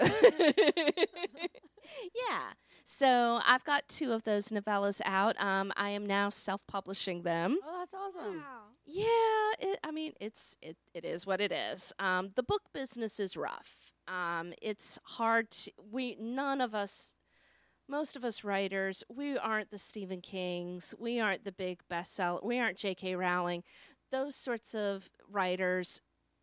[2.12, 2.54] yeah.
[2.82, 5.40] So I've got two of those novellas out.
[5.40, 7.58] Um, I am now self-publishing them.
[7.64, 8.38] Oh, that's awesome.
[8.38, 8.62] Wow.
[8.84, 9.04] Yeah,
[9.70, 11.92] it, I mean, it's it, it is what it is.
[12.00, 13.92] Um, the book business is rough.
[14.08, 17.14] Um, it's hard to we none of us,
[17.88, 22.58] most of us writers, we aren't the Stephen Kings, we aren't the big bestseller, we
[22.58, 23.14] aren't J.K.
[23.14, 23.62] Rowling.
[24.10, 26.00] Those sorts of writers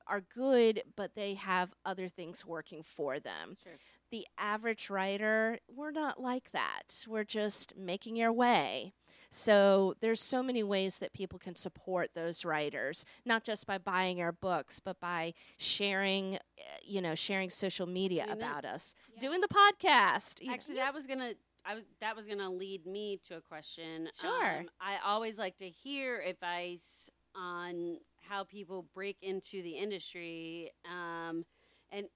[0.08, 3.58] are good, but they have other things working for them.
[3.64, 3.74] Sure.
[4.12, 7.04] the average writer, we're not like that.
[7.08, 8.94] We're just making your way.
[9.36, 14.22] So there's so many ways that people can support those writers, not just by buying
[14.22, 16.40] our books, but by sharing, uh,
[16.84, 18.48] you know, sharing social media Doing this.
[18.48, 19.20] about us, Yeah.
[19.20, 20.40] doing the podcast.
[20.40, 20.54] you know.
[20.54, 21.34] Actually, that was gonna.
[21.66, 24.10] I was that was gonna lead me to a question.
[24.22, 24.60] Sure.
[24.60, 31.44] Um, I always like to hear advice on how people break into the industry, um,
[31.92, 32.08] and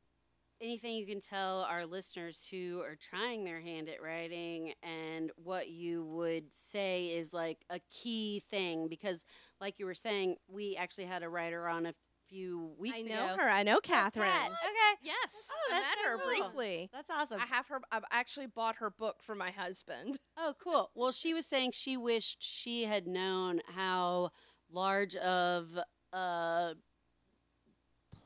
[0.61, 5.69] anything you can tell our listeners who are trying their hand at writing, and what
[5.69, 8.87] you would say is like a key thing.
[8.87, 9.25] Because,
[9.61, 11.93] like you were saying, we actually had a writer on a
[12.29, 13.13] few weeks ago.
[13.13, 13.27] I ago.
[13.27, 13.49] know her.
[13.49, 14.29] I know Catherine.
[14.29, 14.51] Kat.
[14.51, 14.99] Okay.
[15.01, 16.27] Yes, Oh, I met her cool.
[16.27, 16.89] briefly.
[16.91, 17.39] That's awesome.
[17.39, 17.79] I have her.
[17.91, 20.17] I've actually bought her book for my husband.
[20.39, 20.91] Oh, cool.
[20.93, 24.29] Well, she was saying she wished she had known how
[24.71, 25.79] large of
[26.13, 26.73] a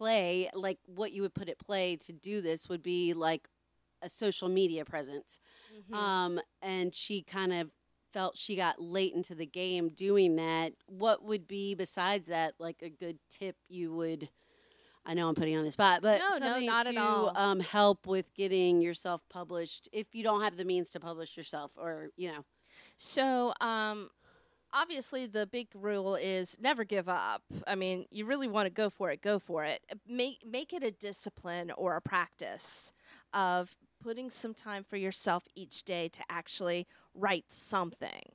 [0.01, 3.47] play, like what you would put at play to do this, would be like
[4.01, 5.39] a social media presence.
[5.77, 5.93] Mm-hmm.
[5.93, 7.69] Um, and she kind of
[8.11, 10.73] felt she got late into the game doing that.
[10.87, 14.29] What would be besides that, like a good tip you would?
[15.05, 17.35] I know I'm putting you on the spot, but No, no, not at all.
[17.35, 21.71] Um, help with getting yourself published if you don't have the means to publish yourself,
[21.77, 22.43] or you know.
[22.97, 24.09] So, um,
[24.73, 27.43] obviously, the big rule is never give up.
[27.67, 29.81] I mean, you really want to go for it, go for it.
[30.07, 32.93] Make make it a discipline or a practice
[33.33, 38.33] of putting some time for yourself each day to actually write something.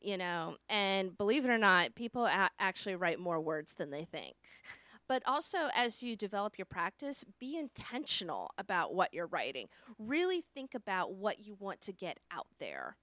[0.00, 4.04] You know, and believe it or not, people a- actually write more words than they
[4.04, 4.34] think.
[5.08, 9.68] But also, as you develop your practice, be intentional about what you're writing.
[9.98, 12.96] Really think about what you want to get out there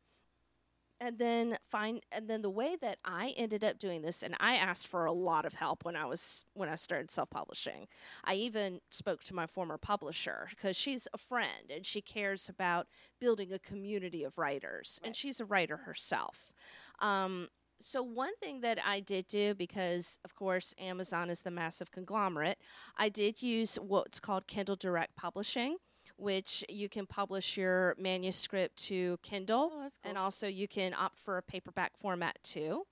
[1.01, 4.55] and then find and then the way that I ended up doing this and I
[4.55, 7.88] asked for a lot of help when I was when I started self-publishing.
[8.23, 12.88] I even spoke to my former publisher because she's a friend and she cares about
[13.19, 16.51] building a community of writers and she's a writer herself.
[16.99, 17.47] Um,
[17.81, 22.57] so one thing that I did do because of course Amazon is the massive conglomerate,
[22.97, 25.77] I did use what's called Kindle Direct Publishing
[26.19, 31.17] which you can publish your manuscript to Kindle Oh, that's and also you can opt
[31.19, 32.86] for a paperback format too.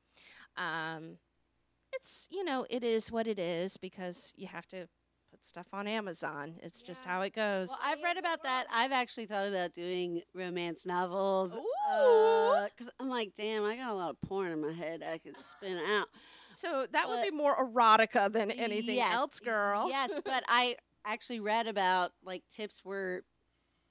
[0.56, 1.18] Um,
[1.94, 4.88] it's you know it is what it is because you have to
[5.32, 6.56] put stuff on Amazon.
[6.64, 7.70] It's just how it goes.
[7.70, 8.66] Well, I've read about that.
[8.74, 11.52] I've actually thought about doing romance novels.
[11.90, 15.38] Because I'm like, damn, I got a lot of porn in my head I could
[15.38, 16.08] spin out.
[16.54, 19.90] so that would be more erotica than anything Yes, else, girl.
[19.90, 20.76] Yes, but I
[21.08, 23.24] actually read about like tips were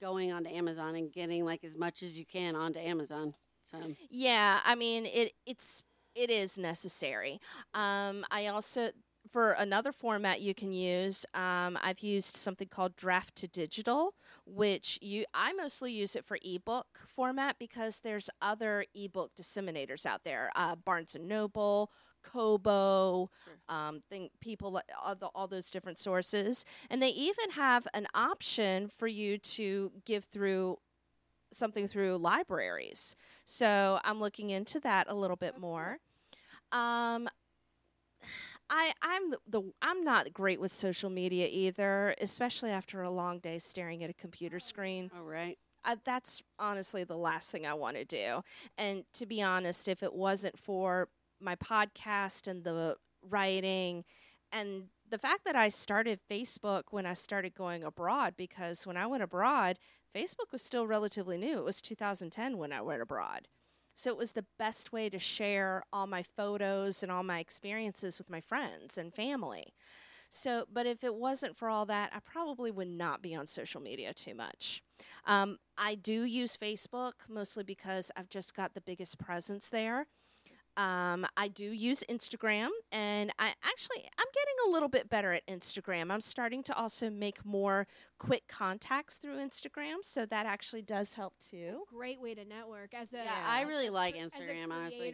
[0.01, 3.33] going onto Amazon and getting like as much as you can onto Amazon.
[3.61, 3.77] So
[4.09, 5.33] Yeah, I mean it.
[5.45, 5.83] It's
[6.15, 7.39] it is necessary.
[7.73, 8.89] Um, I also
[9.31, 11.25] for another format you can use.
[11.33, 14.13] Um, I've used something called Draft to Digital,
[14.45, 20.23] which you I mostly use it for ebook format because there's other ebook disseminators out
[20.23, 20.49] there.
[20.55, 21.91] Uh, Barnes and Noble.
[22.31, 23.29] Kobo,
[23.69, 28.89] um, think people all, the, all those different sources, and they even have an option
[28.89, 30.77] for you to give through
[31.51, 33.15] something through libraries.
[33.45, 35.99] So I'm looking into that a little bit more.
[36.71, 37.29] Um,
[38.69, 43.39] I I'm the, the I'm not great with social media either, especially after a long
[43.39, 45.09] day staring at a computer screen.
[45.17, 45.57] all right.
[45.85, 48.41] I, that's honestly the last thing I want to do.
[48.77, 51.07] And to be honest, if it wasn't for
[51.39, 54.03] my podcast and the writing
[54.51, 59.07] and the fact that I started Facebook when I started going abroad, because when I
[59.07, 59.77] went abroad,
[60.15, 61.59] Facebook was still relatively new.
[61.59, 63.47] It was 2010 when I went abroad.
[63.93, 68.17] So it was the best way to share all my photos and all my experiences
[68.17, 69.73] with my friends and family.
[70.29, 73.81] So, but if it wasn't for all that, I probably would not be on social
[73.81, 74.83] media too much.
[75.25, 80.07] Um, I do use Facebook mostly because I've just got the biggest presence there.
[80.77, 85.45] Um, I do use Instagram, and I actually I'm getting a little bit better at
[85.47, 86.11] Instagram.
[86.11, 87.87] I'm starting to also make more
[88.19, 91.83] quick contacts through Instagram, so that actually does help too.
[91.91, 95.13] Great way to network as a Yeah, I really like cre- as a Instagram, honestly.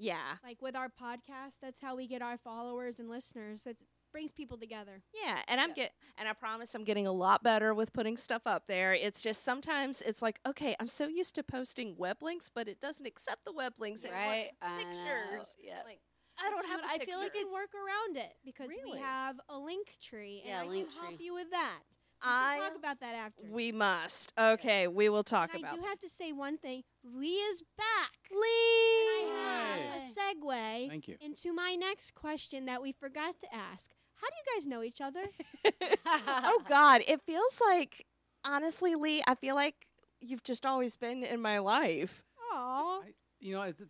[0.00, 3.66] Yeah, Like with our podcast, that's how we get our followers and listeners.
[3.66, 3.78] It
[4.12, 5.02] brings people together.
[5.14, 5.74] yeah, and I'm Yeah.
[5.74, 8.94] get and I promise I'm getting a lot better with putting stuff up there.
[8.94, 12.80] It's just sometimes it's like okay, I'm so used to posting web links, but it
[12.80, 14.04] doesn't accept the web links.
[14.04, 15.56] It Right, I wants pictures.
[15.62, 15.82] yeah.
[15.84, 16.00] Like
[16.40, 16.80] I don't have.
[16.84, 17.38] I feel like picture.
[17.38, 18.92] we can work around it because Really?
[18.92, 21.26] we have a link tree, and Yeah, I link can help tree.
[21.26, 21.80] you with that.
[22.20, 23.44] We I can talk about that after.
[23.50, 24.32] We must.
[24.38, 25.56] Okay, we will talk about.
[25.56, 25.80] and I about.
[25.80, 28.10] do have to say one thing: Leah's back.
[28.30, 29.28] Lee.
[29.28, 31.16] And I have a segue Thank you.
[31.20, 33.92] into my next question that we forgot to ask.
[34.16, 35.22] How do you guys know each other?
[36.16, 38.04] oh God, it feels like
[38.44, 39.86] honestly, Lee, I feel like
[40.20, 42.24] you've just always been in my life.
[42.52, 43.00] Aw.
[43.02, 43.88] I, you know, I, th-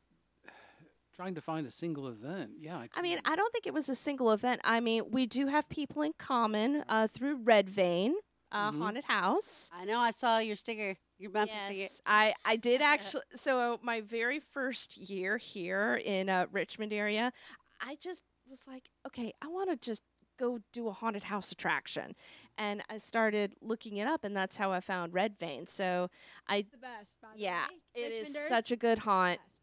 [1.18, 2.52] trying to find a single event.
[2.60, 2.80] Yeah.
[2.94, 4.60] I mean, I don't think it was a single event.
[4.62, 8.14] I mean, we do have people in common uh, through Red Vein,
[8.52, 8.78] uh, Mhm.
[8.78, 9.68] Haunted House.
[9.74, 9.98] I know.
[9.98, 11.76] I saw your sticker, your bumper sticker.
[11.80, 13.24] Yes, I, I did actually.
[13.34, 17.32] So my very first year here in uh, Richmond area,
[17.80, 20.04] I just was like, okay, I want to just
[20.38, 22.14] go do a haunted house attraction,
[22.56, 25.66] and I started looking it up, and that's how I found Red Vein.
[25.66, 26.10] So
[26.46, 27.20] I, It's the best.
[27.20, 28.02] By the yeah, way.
[28.04, 29.40] it is Richmonders, such a good haunt.
[29.44, 29.57] best.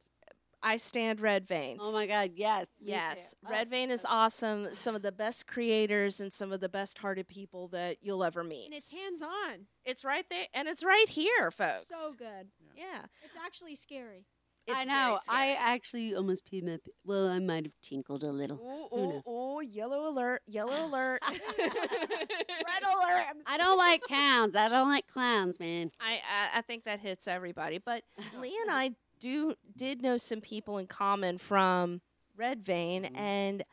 [0.65, 1.77] I stand Red Vein.
[1.79, 2.31] Oh my God!
[2.35, 2.65] Yes.
[2.81, 2.91] me too.
[2.91, 4.73] Yes, Oh, Red Vein is awesome.
[4.73, 8.43] Some of the best creators and some of the best hearted people that you'll ever
[8.43, 8.65] meet.
[8.65, 9.67] And it's hands on.
[9.85, 11.87] It's right there, and it's right here, folks.
[11.87, 12.47] So good.
[12.75, 14.25] yeah, It's actually scary.
[14.65, 15.19] it's I know.
[15.29, 16.77] I actually almost peed my.
[16.83, 18.59] p- Well, I might have tinkled a little.
[18.59, 19.27] Oh, Who ooh, knows?
[19.27, 21.21] ooh, yellow alert, yellow alert.
[21.59, 23.25] Red alert.
[23.29, 24.55] I'm I don't like clowns.
[24.55, 25.91] I don't like clowns, man.
[25.99, 27.77] I, I I think that hits everybody.
[27.77, 28.03] But
[28.39, 28.91] Lee and I
[29.25, 32.01] do did know some people in common from
[32.37, 33.17] Red Vein, Mhm.
[33.17, 33.65] and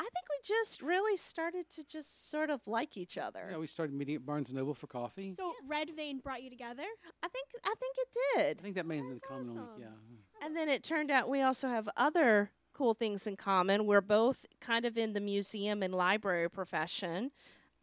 [0.00, 3.48] I think we just really started to just sort of like each other.
[3.50, 5.32] yeah, we started meeting at Barnes and Noble for coffee.
[5.32, 6.86] So Red Vein brought you together.
[7.22, 8.58] I think I think it did.
[8.60, 9.68] I think that made have the That's common link.
[9.80, 10.46] Yeah.
[10.46, 13.86] And then it turned out we also have other cool things in common.
[13.86, 17.32] We're both kind of in the museum and library profession.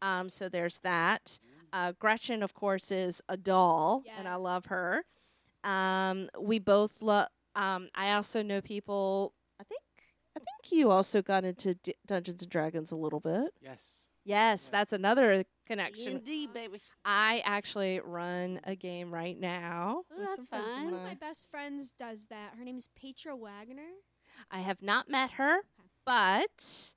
[0.01, 1.39] Um, so there's that.
[1.73, 5.03] Uh, Gretchen, of course, is a doll, and I love her.
[5.65, 7.27] Um, we both love.
[7.55, 9.33] Um, I also know people.
[9.59, 9.81] I think.
[10.37, 13.53] I think you also got into D- Dungeons and Dragons a little bit.
[13.61, 14.07] Yes.
[14.25, 14.69] Yes, Yes.
[14.69, 16.17] that's another connection.
[16.17, 16.79] D&D, baby.
[17.05, 20.03] I actually run a game right now.
[20.13, 20.85] Ooh, that's some friends of fun.
[20.85, 22.55] One of my best friends does that.
[22.57, 23.87] Her name is Petra Wagner.
[24.51, 25.59] I have not met her,
[26.05, 26.94] but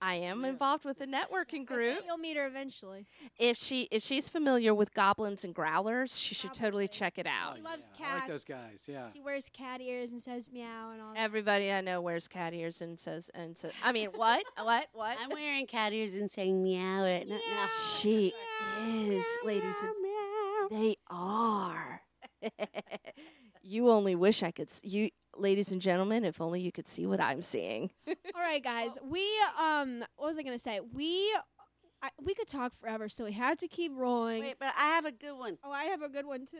[0.00, 0.50] I am Yeah.
[0.50, 2.00] involved with a networking group.
[2.06, 3.06] You'll meet her eventually.
[3.38, 7.56] If she if she's familiar with goblins and growlers, she should totally check it out.
[7.56, 8.86] She loves yeah, I like those guys.
[8.88, 9.10] Yeah.
[9.12, 11.20] She wears cat ears and says meow and all that.
[11.20, 15.16] Everybody I know wears cat ears and says and says I mean what what what?
[15.20, 17.34] I'm wearing cat ears and saying meow right now.
[17.36, 17.68] Meow.
[17.98, 18.32] She
[18.80, 20.68] Meow, is, ladies and meow.
[20.70, 22.02] They are.
[23.62, 24.68] you only wish I could.
[24.68, 27.90] S- you, ladies and gentlemen, if only you could see what I'm seeing.
[28.08, 28.98] All right, guys.
[29.02, 29.24] We
[29.60, 30.80] um, what was I gonna say?
[30.92, 31.32] We
[32.02, 34.42] I, we could talk forever, so we had to keep rolling.
[34.42, 35.58] Wait, but I have a good one.
[35.64, 36.56] Oh, I have a good one too.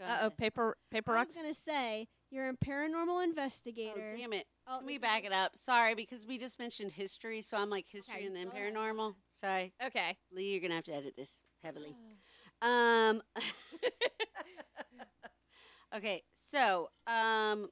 [0.00, 0.36] Uh oh, ahead.
[0.36, 1.34] paper paper I rocks.
[1.34, 4.14] was gonna say you're a paranormal Oh, investigator.
[4.16, 4.46] damn it.
[4.68, 5.56] Oh, Let me back it up.
[5.56, 8.74] Sorry, because we just mentioned history, so I'm like history Okay, and then go ahead.
[8.74, 9.14] paranormal.
[9.30, 9.72] Sorry.
[9.84, 10.16] Okay.
[10.30, 11.96] Lee, you're going to have to edit this heavily.
[12.60, 13.22] Um,
[15.98, 17.68] okay, so um,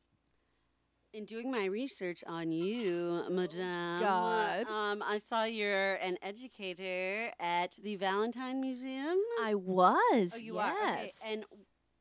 [1.12, 4.66] in doing my research on you, Madame, God.
[4.68, 9.16] um, I saw you're an educator at the Valentine Museum.
[9.42, 10.32] I was.
[10.34, 10.64] Oh, you yes.
[10.64, 10.92] are.
[10.92, 11.10] Okay.
[11.32, 11.44] And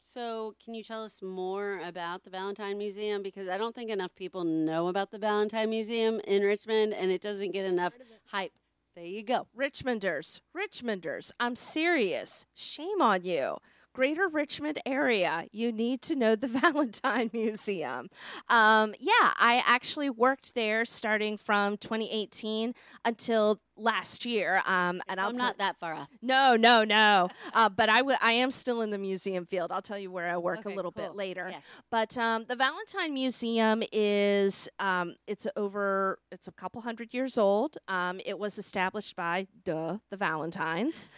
[0.02, 3.24] so, can you tell us more about the Valentine Museum?
[3.24, 7.22] Because I don't think enough people know about the Valentine Museum in Richmond, and it
[7.22, 8.22] doesn't get enough Heard of it.
[8.26, 8.52] hype.
[8.96, 9.48] There you go.
[9.58, 12.46] Richmonders, Richmonders, I'm serious.
[12.54, 13.58] Shame on you.
[13.96, 18.10] Greater Richmond area, you need to know the Valentine Museum.
[18.50, 22.76] Um, yeah, I actually worked there starting from 2018
[23.06, 24.62] until last year.
[24.66, 26.10] Um, and I'm tell- not that far off.
[26.22, 27.30] No, no, no.
[27.54, 29.72] uh, but I w- I am still in the museum field.
[29.72, 31.48] I'll tell you where I work Okay, a little bit later.
[31.52, 31.60] Yeah.
[31.90, 37.78] But um, the Valentine Museum is um, it's over it's a couple hundred years old.
[37.88, 41.10] Um, it was established by duh the Valentines.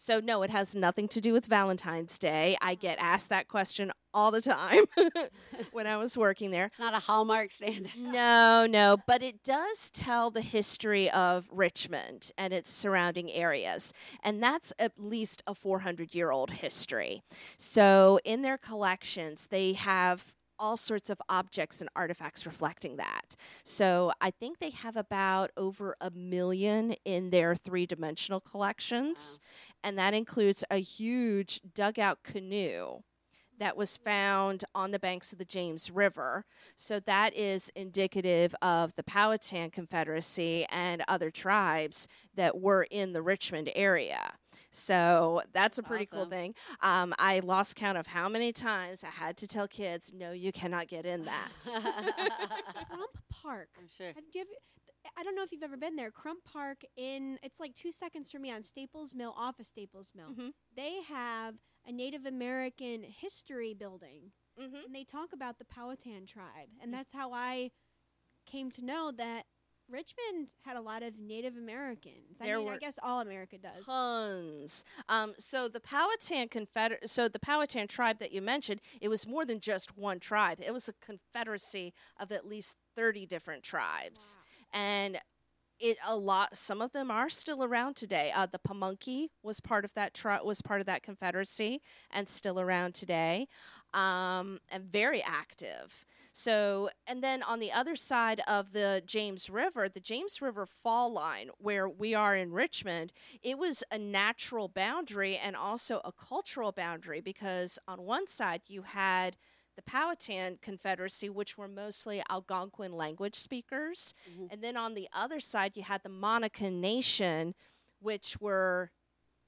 [0.00, 2.56] So no, it has nothing to do with Valentine's Day.
[2.62, 4.84] I get asked that question all the time
[5.72, 6.64] when I was working there.
[6.64, 7.90] It's not a Hallmark stand.
[7.98, 13.92] No, no, but it does tell the history of Richmond and its surrounding areas.
[14.24, 17.20] And that's at least a 400 year old history.
[17.58, 23.34] So in their collections, they have all sorts of objects and artifacts reflecting that.
[23.64, 29.40] So I think they have about over a million in their three dimensional collections.
[29.82, 33.00] And that includes a huge dugout canoe
[33.60, 36.46] that was found on the banks of the James River.
[36.74, 43.20] So that is indicative of the Powhatan Confederacy and other tribes that were in the
[43.20, 44.32] Richmond area.
[44.70, 46.54] So that's a pretty cool thing.
[46.80, 50.52] Um, I lost count of how many times I had to tell kids, no, you
[50.52, 51.50] cannot get in that.
[52.88, 53.68] Crump Park.
[53.78, 54.06] I'm sure.
[54.08, 54.50] Have you ever,
[55.16, 56.10] I don't know if you've ever been there.
[56.10, 60.12] Crump Park in it's like two seconds from me on Staples Mill, off of Staples
[60.14, 60.34] Mill.
[60.34, 60.52] Mhm.
[60.74, 64.76] They have a Native American history building, mm-hmm.
[64.76, 67.70] and they talk about the Powhatan tribe, and that's how I
[68.46, 69.46] came to know that
[69.88, 72.36] Richmond had a lot of Native Americans.
[72.40, 73.86] I There mean, I guess all America does.
[73.86, 74.84] Tons.
[75.08, 79.44] Um, so the Powhatan Confeder- so the Powhatan tribe that you mentioned, it was more
[79.44, 80.60] than just one tribe.
[80.64, 84.38] It was a confederacy of at least thirty different tribes,
[84.72, 85.18] and
[85.80, 86.56] it a lot.
[86.56, 88.32] Some of them are still around today.
[88.34, 92.94] Uh, the Pamunkey was part of that was part of that confederacy and still around
[92.94, 93.48] today,
[93.94, 96.04] um, and very active.
[96.32, 101.12] So, and then on the other side of the James River, the James River fall
[101.12, 103.12] line, where we are in Richmond,
[103.42, 108.82] it was a natural boundary and also a cultural boundary because on one side you
[108.82, 109.36] had
[109.80, 114.14] the Powhatan Confederacy, which were mostly Algonquin language speakers.
[114.30, 114.46] Mm-hmm.
[114.50, 117.54] And then on the other side, you had the Monacan Nation,
[118.00, 118.90] which were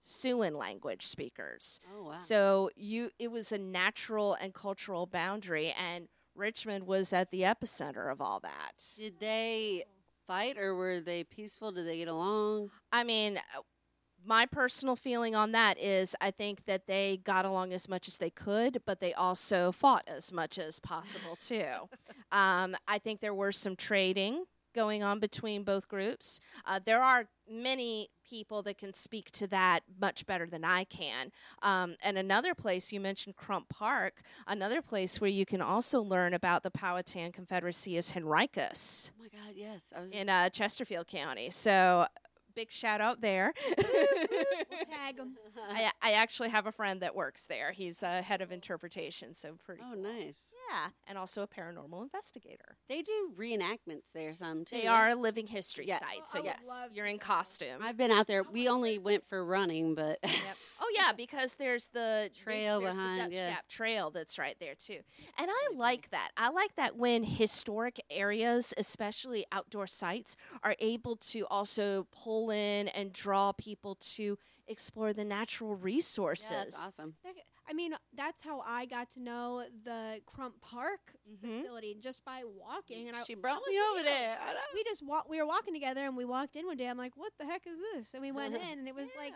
[0.03, 1.80] Siouan language speakers.
[1.95, 2.16] Oh wow.
[2.16, 8.11] So you it was a natural and cultural boundary and Richmond was at the epicenter
[8.11, 8.83] of all that.
[8.97, 9.85] Did they
[10.26, 11.72] fight or were they peaceful?
[11.72, 12.70] Did they get along?
[12.91, 13.39] I mean,
[14.25, 18.18] my personal feeling on that is I think that they got along as much as
[18.18, 21.66] they could, but they also fought as much as possible too.
[22.31, 24.45] um, I think there were some trading
[24.75, 26.41] going on between both groups.
[26.64, 31.31] Uh, there are many people that can speak to that much better than I can.
[31.62, 36.35] Um, and another place you mentioned Crump Park, another place where you can also learn
[36.35, 39.93] about the Powhatan Confederacy is Henricus Oh my God, yes.
[39.97, 41.51] I was in uh, Chesterfield County.
[41.51, 42.07] So
[42.55, 43.53] big shout out there.
[43.66, 43.86] We'll
[44.90, 45.36] tag 'em.
[45.70, 47.72] I, I actually have a friend that works there.
[47.72, 49.82] He's a head of interpretation, so pretty.
[49.84, 50.03] Oh, cool.
[50.03, 50.36] nice.
[50.70, 52.76] Yeah, and also a paranormal investigator.
[52.88, 54.76] They do reenactments there some too.
[54.76, 55.98] They are a living history Yeah.
[55.98, 57.82] site, Oh, so I yes, you're in costume.
[57.82, 58.42] I've been out there.
[58.42, 60.56] We only went for running, but Yep.
[60.80, 63.50] Oh yeah, because there's the Trail there's behind, the Dutch yeah.
[63.50, 65.00] Gap Trail that's right there too.
[65.38, 66.30] And I like that.
[66.36, 72.88] I like that when historic areas, especially outdoor sites, are able to also pull in
[72.88, 76.50] and draw people to explore the natural resources.
[76.50, 77.14] yeah, that's awesome.
[77.73, 81.41] I mean, that's how I got to know the Crump Park Mhm.
[81.41, 83.09] facility just by walking.
[83.09, 84.39] And I, She brought that me over there.
[84.39, 84.55] I.
[84.75, 85.27] We just walk.
[85.27, 86.87] We were walking together, and we walked in one day.
[86.87, 89.33] I'm like, "What the heck is this?" And we went in, and it was like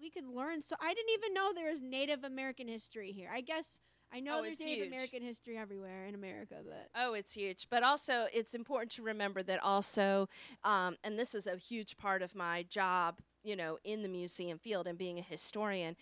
[0.00, 0.60] we could learn.
[0.60, 3.28] So I didn't even know there was Native American history here.
[3.32, 3.80] I guess
[4.12, 4.88] I know Oh, there's Native huge.
[4.94, 7.66] American history everywhere in America, but Oh, it's huge.
[7.70, 10.28] But also, it's important to remember that also,
[10.64, 14.58] um, and this is a huge part of my job, you know, in the museum
[14.58, 15.96] field and being a historian.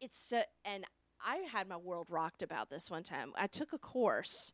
[0.00, 0.84] It's so, and
[1.24, 3.32] I had my world rocked about this one time.
[3.36, 4.52] I took a course.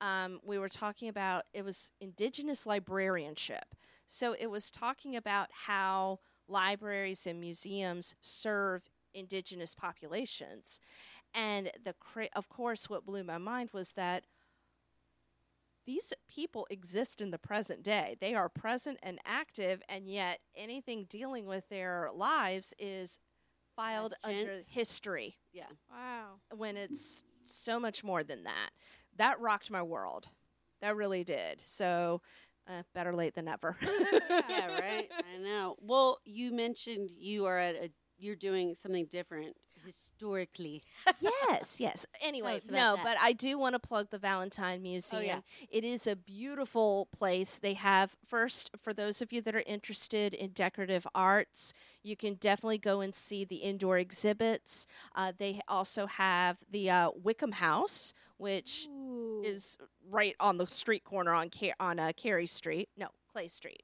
[0.00, 3.74] Um, we were talking about it was indigenous librarianship.
[4.06, 10.80] So it was talking about how libraries and museums serve indigenous populations.
[11.34, 14.24] And the cra- of course, what blew my mind was that
[15.86, 18.16] these people exist in the present day.
[18.20, 23.20] They are present and active, and yet anything dealing with their lives is
[23.76, 24.66] filed Past under tense?
[24.68, 25.66] history Yeah.
[25.90, 26.40] wow.
[26.56, 28.70] when it's so much more than that.
[29.18, 30.28] That rocked my world.
[30.80, 31.60] That really did.
[31.62, 32.20] So,
[32.68, 33.76] uh, better late than never.
[33.82, 35.08] yeah, right.
[35.34, 35.76] I know.
[35.80, 37.90] Well, you mentioned you are at a.
[38.18, 39.56] You're doing something different
[39.86, 40.82] historically.
[41.20, 42.06] yes, yes.
[42.26, 43.04] Anyway, no, that.
[43.04, 45.22] but I do want to plug the Valentine Museum.
[45.22, 45.40] Oh, yeah.
[45.70, 47.58] It is a beautiful place.
[47.58, 51.72] They have, first, for those of you that are interested in decorative arts,
[52.02, 54.86] you can definitely go and see the indoor exhibits.
[55.14, 59.42] Uh, they also have the uh, Wickham House, which Ooh.
[59.44, 59.78] is
[60.10, 62.88] right on the street corner on Car- on uh, Carey Street.
[62.96, 63.82] No, Clay Street.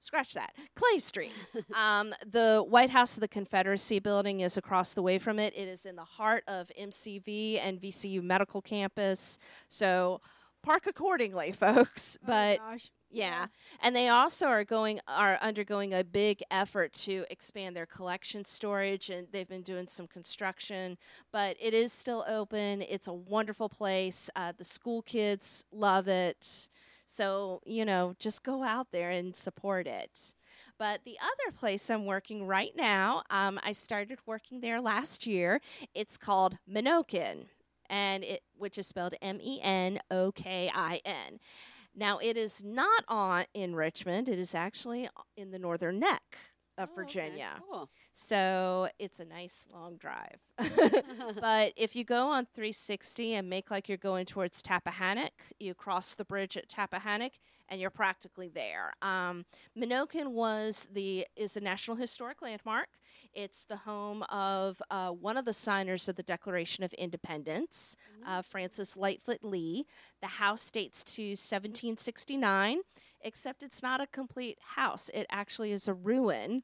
[0.00, 0.54] Scratch that.
[0.74, 1.32] Clay Street.
[1.74, 5.52] um, the White House of the Confederacy building is across the way from it.
[5.56, 9.38] It is in the heart of MCV and VCU Medical Campus.
[9.68, 10.20] So
[10.62, 12.16] park accordingly, folks.
[12.22, 12.90] Oh, But gosh.
[13.10, 13.46] yeah,
[13.82, 19.10] and they also are going are undergoing a big effort to expand their collection storage,
[19.10, 20.96] and they've been doing some construction.
[21.30, 22.82] But it is still open.
[22.82, 24.30] It's a wonderful place.
[24.34, 26.68] Uh, the school kids love it,
[27.10, 30.34] so you know, just go out there and support it.
[30.78, 35.60] But the other place I'm working right now, um, I started working there last year.
[35.94, 37.46] It's called Menokin,
[37.90, 41.38] and it which is spelled M E N O K I N.
[41.94, 44.28] Now, it is not on in Richmond.
[44.28, 46.22] It is actually in the northern neck
[46.78, 47.02] of Oh, okay.
[47.02, 47.60] Virginia.
[47.68, 47.90] Cool.
[48.22, 50.38] So it's a nice long drive.
[51.40, 56.14] but if you go on 360 and make like you're going towards Tappahannock, you cross
[56.14, 57.32] the bridge at Tappahannock
[57.68, 58.92] and you're practically there.
[59.00, 59.46] Um,
[59.76, 62.88] Menokin was the is a National Historic Landmark.
[63.32, 67.96] It's the home of uh, one of the signers of the Declaration of Independence,
[68.26, 69.86] uh, Francis Lightfoot Lee.
[70.20, 72.80] The house dates to 1769.
[73.22, 75.10] except it's not a complete house.
[75.12, 76.62] It actually is a ruin.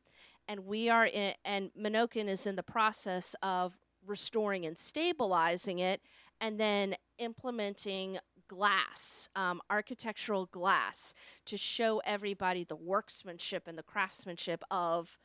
[0.49, 3.77] And we are in, and Menokin is in the process of
[4.07, 6.01] restoring and stabilizing it
[6.41, 8.19] and then implementing
[8.49, 11.15] glass, um, architectural glass,
[11.47, 15.19] to show everybody the workmanship and the craftsmanship of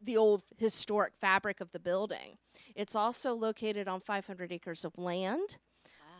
[0.00, 2.38] the old historic fabric of the building.
[2.74, 5.58] It's also located on 500 acres of land.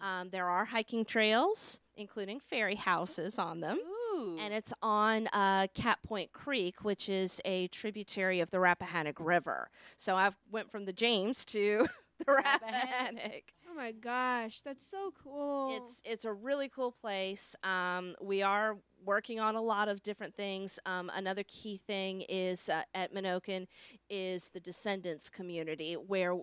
[0.02, 3.78] Um, there are hiking trails, including fairy houses on them.
[3.78, 3.97] Ooh.
[4.38, 9.70] And it's on uh, Cat Point Creek, which is a tributary of the Rappahannock River.
[9.96, 11.86] So I went from the James to
[12.26, 13.42] the Rappahannock.
[13.70, 15.76] Oh my gosh, that's so cool.
[15.76, 17.54] It's it's a really cool place.
[17.62, 20.78] Um, we are working on a lot of different things.
[20.86, 23.66] Um, another key thing is uh, at Menokin
[24.10, 26.36] is the descendants community, where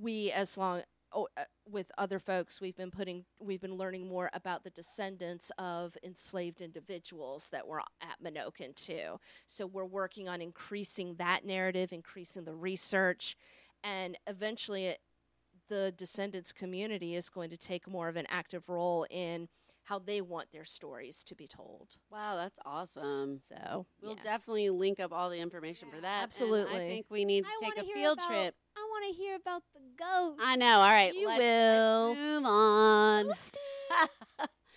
[0.00, 0.82] we, as long
[1.14, 5.50] oh, uh, with other folks, we've been putting we've been learning more about the descendants
[5.58, 9.18] of enslaved individuals that were at Menokin too.
[9.46, 13.36] So we're working on increasing that narrative, increasing the research,
[13.84, 14.98] and eventually it,
[15.68, 19.48] the descendants community is going to take more of an active role in
[19.84, 21.96] how they want their stories to be told.
[22.10, 23.40] wow, that's awesome.
[23.48, 24.22] So We'll yeah.
[24.22, 26.34] definitely link up all the information for that.
[26.40, 28.54] and I think we need to I take a field about- trip.
[28.76, 30.42] I want to hear about the ghosts.
[30.46, 30.78] I know.
[30.78, 31.12] All right.
[31.14, 32.14] You will.
[32.14, 33.26] Move on.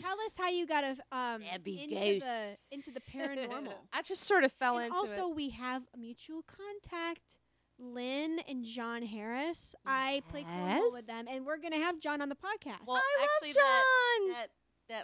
[0.01, 3.73] Tell us how you got to um into the into the paranormal.
[3.93, 5.35] I just sort of fell and into also, it.
[5.35, 7.39] we have a mutual contact,
[7.79, 9.73] Lynn and John Harris.
[9.85, 12.85] I play cornhole with them, and we're gonna have John on the podcast.
[12.85, 14.27] Well, I actually, love John.
[14.33, 14.49] that that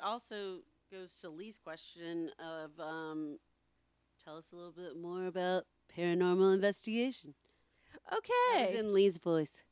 [0.03, 0.59] also
[0.91, 3.39] goes to Lee's question of um,
[4.23, 5.63] tell us a little bit more about
[5.97, 7.34] paranormal investigation.
[8.11, 8.57] Okay.
[8.57, 9.63] That was in Lee's voice.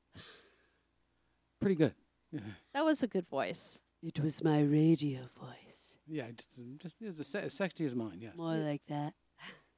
[1.60, 1.94] Pretty good.
[2.74, 3.82] that was a good voice.
[4.02, 5.98] It was my radio voice.
[6.08, 8.20] Yeah, just, just it's as as sexy as mine.
[8.20, 8.38] Yes.
[8.38, 9.14] More like that.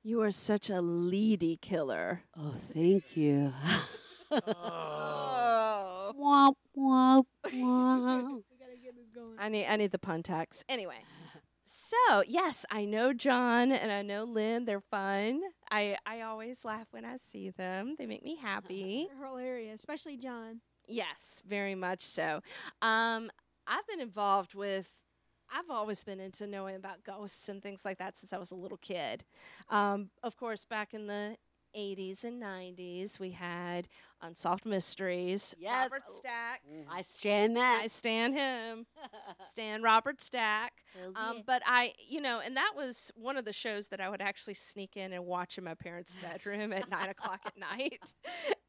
[0.04, 2.24] You are such a leady killer.
[2.38, 3.52] Oh, thank you.
[4.32, 6.14] Oh.
[6.18, 8.44] womp womp womp.
[9.22, 9.36] Going.
[9.40, 10.64] I need I need the pun tax.
[10.70, 10.98] Anyway.
[11.64, 14.66] So yes, I know John and I know Lynn.
[14.66, 15.42] They're fun.
[15.70, 17.96] I I always laugh when I see them.
[17.98, 19.08] They make me happy.
[19.16, 20.62] They're hilarious, especially John.
[20.88, 22.42] Yes, very much so.
[22.82, 23.30] Um,
[23.68, 24.90] I've been involved with.
[25.54, 28.56] I've always been into knowing about ghosts and things like that since I was a
[28.56, 29.24] little kid.
[29.70, 31.38] Um, of course, back in the
[31.76, 33.88] 80s and 90s, we had
[34.22, 35.56] Unsolved Mysteries.
[35.60, 35.90] Yes.
[35.92, 36.62] Robert Stack.
[36.92, 37.82] I stand that.
[37.84, 38.86] I stand him.
[39.52, 40.74] Stan Robert Stack.
[41.00, 44.10] Hells Um, but I, you know, and that was one of the shows that I
[44.10, 48.14] would actually sneak in and watch in my parents' bedroom at nine o'clock at night.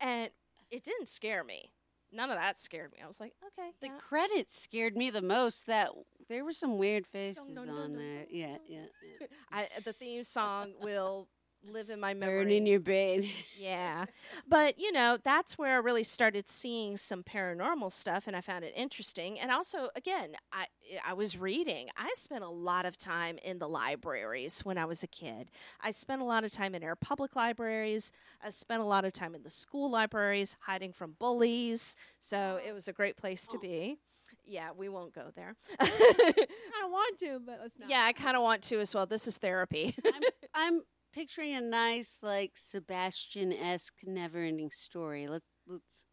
[0.01, 0.31] And
[0.71, 1.73] it didn't scare me.
[2.15, 2.99] None of that scared me.
[3.03, 3.71] I was like, okay.
[3.81, 3.99] The yeah.
[3.99, 5.67] credits scared me the most.
[5.67, 5.91] That
[6.29, 8.19] there were some weird faces dun, dun, on dun, there.
[8.19, 8.85] dun, Yeah, yeah.
[9.21, 9.27] yeah.
[9.53, 11.29] I, the theme song will
[11.71, 12.45] live in my memory.
[12.45, 13.29] Burn in your brain.
[13.59, 14.07] yeah.
[14.49, 18.65] But, you know, that's where I really started seeing some paranormal stuff and I found
[18.65, 19.39] it interesting.
[19.39, 20.67] And also, again, I
[21.07, 21.89] I was reading.
[21.97, 25.51] I spent a lot of time in the libraries when I was a kid.
[25.81, 28.13] I spent a lot of time in our public libraries.
[28.45, 31.97] I spent a lot of time in the school libraries hiding from bullies.
[32.19, 33.61] So it was a great place to oh.
[33.61, 33.99] be.
[34.45, 35.55] Yeah, we won't go there.
[35.81, 37.89] I want to, but let's not.
[37.89, 39.07] yeah, I kind of want to as well.
[39.07, 39.95] This is therapy.
[40.05, 40.23] I'm,
[40.55, 40.83] I'm
[41.13, 45.29] picturing a nice, like Sebastian esque, never ending story.
[45.29, 46.05] Let, let's.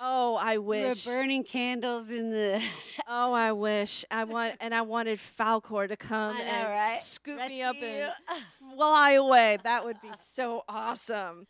[0.00, 1.06] oh, I wish.
[1.06, 2.62] We were burning candles in the.
[3.12, 6.98] Oh, I wish I want, and I wanted Falcor to come know, and right?
[7.00, 7.88] scoop me up Rescue
[8.28, 8.42] and
[8.76, 9.58] fly away.
[9.64, 11.46] That would be so awesome.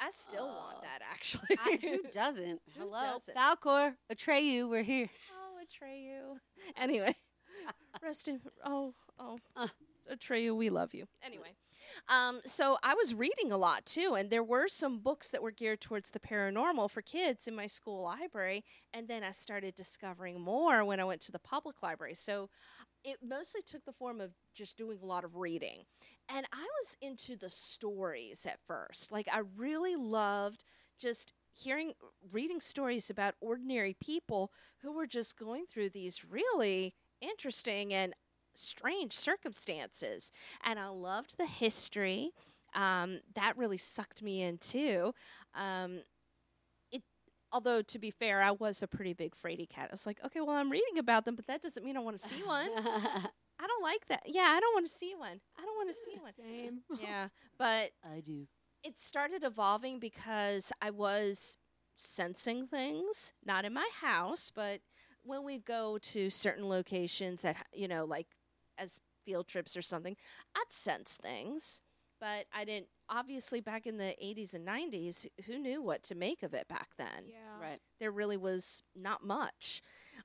[0.00, 0.80] I still want Oh.
[0.82, 1.58] that actually.
[1.62, 2.60] I, who doesn't?
[2.78, 3.36] Who Hello, doesn't?
[3.36, 5.10] Falcor, Atreyu, we're here.
[5.32, 6.38] oh, Atreyu.
[6.80, 7.14] Anyway,
[8.02, 8.40] rest in.
[8.64, 9.68] Oh, oh, Uh.
[10.10, 11.04] Atreyu, we love you.
[11.22, 11.54] Anyway,
[12.08, 15.50] um, so I was reading a lot too, and there were some books that were
[15.50, 20.40] geared towards the paranormal for kids in my school library, and then I started discovering
[20.40, 22.14] more when I went to the public library.
[22.14, 22.48] So
[23.04, 25.84] it mostly took the form of just doing a lot of reading.
[26.28, 29.10] And I was into the stories at first.
[29.10, 30.64] Like, I really loved
[30.98, 31.92] just hearing,
[32.32, 34.52] reading stories about ordinary people
[34.82, 38.14] who were just going through these really interesting and
[38.54, 40.30] strange circumstances.
[40.64, 42.30] And I loved the history.
[42.74, 45.14] Um, that really sucked me in too.
[45.54, 46.00] Um,
[46.90, 47.02] it,
[47.52, 49.88] although to be fair, I was a pretty big fraidy cat.
[49.90, 52.18] I was like, okay, well, I'm reading about them, but that doesn't mean I want
[52.18, 52.70] to see one.
[52.76, 54.22] I don't like that.
[54.26, 55.40] Yeah, I don't want to see one.
[55.58, 56.32] I don't want to see one.
[56.38, 56.80] Same.
[57.02, 57.28] Yeah,
[57.58, 58.46] but I do.
[58.82, 61.56] it started evolving because I was
[61.94, 64.80] sensing things, not in my house, but
[65.22, 68.26] when we go to certain locations that you know, like
[68.82, 70.16] as field trips or something,
[70.56, 71.82] I'd sense things.
[72.20, 76.42] But I didn't, obviously, back in the 80s and 90s, who knew what to make
[76.42, 77.24] of it back then?
[77.26, 77.60] Yeah.
[77.60, 77.80] Right.
[77.98, 79.82] there really was not much.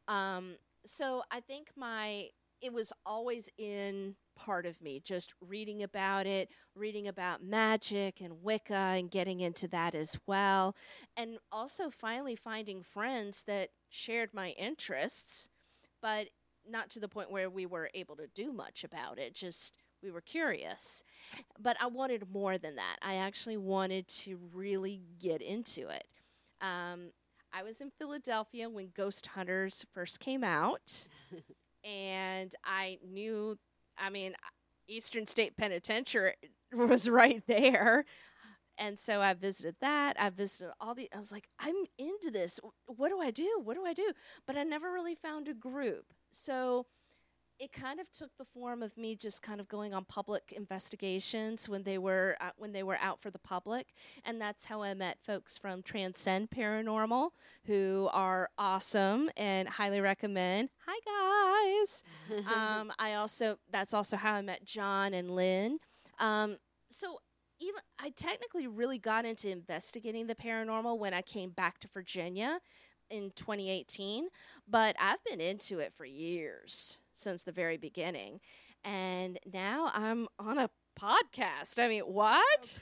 [0.08, 2.30] Um, so I think my
[2.62, 8.42] it was always in part of me, just reading about it, reading about magic and
[8.42, 10.76] Wicca, and getting into that as well,
[11.16, 15.50] and also finally finding friends that shared my interests,
[16.02, 16.30] but
[16.70, 19.34] not to the point where we were able to do much about it.
[19.34, 21.04] Just we were curious,
[21.60, 22.98] but I wanted more than that.
[23.02, 26.06] I actually wanted to really get into it.
[26.62, 27.12] Um,
[27.54, 31.08] I was in Philadelphia when Ghost Hunters first came out,
[31.84, 33.58] and I knew,
[33.98, 34.34] I mean,
[34.88, 36.36] Eastern State Penitentiary
[36.74, 38.06] was right there.
[38.80, 40.16] And so I visited that.
[40.20, 42.60] I visited all the, I was like, I'm into this.
[42.86, 43.60] What do I do?
[43.64, 44.12] What do I do?
[44.46, 46.14] But I never really found a group.
[46.38, 46.86] So
[47.60, 51.68] it kind of took the form of me just kind of going on public investigations
[51.68, 53.88] when they were uh, when they were out for the public
[54.24, 57.30] and that's how I met folks from Transcend Paranormal
[57.66, 60.70] who are awesome and highly recommend.
[60.86, 62.04] Hi guys.
[62.56, 65.80] um, I also that's also how I met John and Lynn.
[66.20, 66.58] Um,
[66.90, 67.20] so
[67.60, 72.60] even I technically really got into investigating the paranormal when I came back to Virginia
[73.10, 74.28] in 2018,
[74.68, 78.40] but I've been into it for years since the very beginning.
[78.84, 81.80] And now I'm on a podcast.
[81.80, 82.78] I mean, what?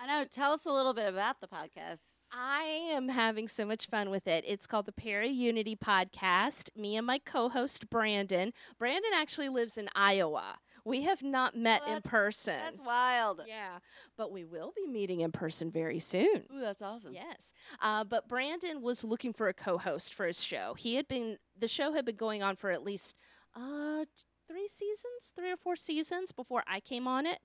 [0.00, 0.24] I know.
[0.30, 2.00] Tell us a little bit about the podcast.
[2.32, 4.44] I am having so much fun with it.
[4.46, 6.70] It's called the Paraunity Podcast.
[6.76, 8.52] Me and my co host, Brandon.
[8.78, 10.58] Brandon actually lives in Iowa.
[10.86, 12.58] We have not met in person.
[12.58, 13.40] That's wild.
[13.46, 13.78] yeah,
[14.16, 16.44] but we will be meeting in person very soon.
[16.54, 17.12] Ooh, that's awesome.
[17.12, 17.52] Yes.
[17.82, 20.74] Uh, but Brandon was looking for a co host for his show.
[20.78, 23.16] He had been, the show had been going on for at least
[23.56, 24.04] uh,
[24.46, 27.40] three seasons, three or four seasons before I came on it.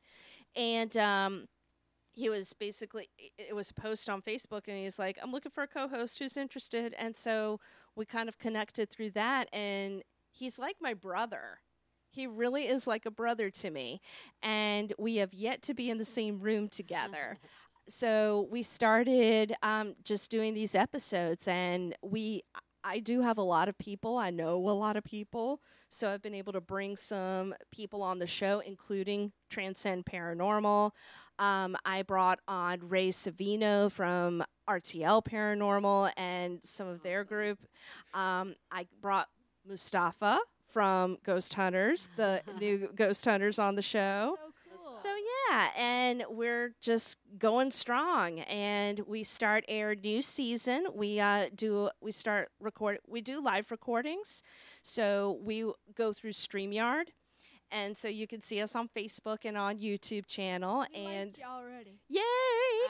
[0.55, 1.47] And um,
[2.11, 5.63] he was basically, it was a post on Facebook, and he's like, I'm looking for
[5.63, 6.93] a co host who's interested.
[6.97, 7.59] And so
[7.95, 9.47] we kind of connected through that.
[9.51, 11.59] And he's like my brother.
[12.11, 14.01] He really is like a brother to me.
[14.43, 17.39] And we have yet to be in the same room together.
[17.87, 22.43] So we started um, just doing these episodes and we
[22.83, 24.17] i do have a lot of people.
[24.17, 25.61] I know a lot of people.
[25.89, 30.91] So i've been able to bring some people on the show including transcend paranormal.
[31.39, 37.59] Um, i brought on ray savino from rtl paranormal and some of their group.
[38.13, 39.27] Um, i brought
[39.67, 40.39] mustafa
[40.71, 44.97] from ghost hunters the new ghost hunters on the show So cool.
[45.01, 45.09] so
[45.49, 50.87] yeah, and we're just going strong, and we start our new season.
[50.93, 54.43] We uh, do we start record we do live recordings,
[54.81, 57.07] so we go through Streamyard,
[57.71, 61.45] and so you can see us on Facebook and on YouTube channel, We and you
[61.45, 61.99] already.
[62.09, 62.19] yay,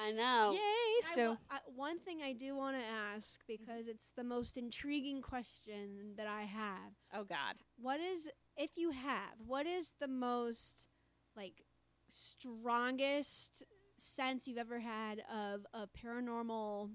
[0.02, 0.52] I know.
[0.54, 0.60] yay!
[0.60, 2.84] I So wa- I, one thing I do want to
[3.16, 6.94] ask because it's the most intriguing question that I have.
[7.14, 10.88] oh god, What is, if you have, what is the most
[11.36, 11.64] like
[12.10, 13.64] strongest
[13.98, 16.90] sense you've ever had of a paranormal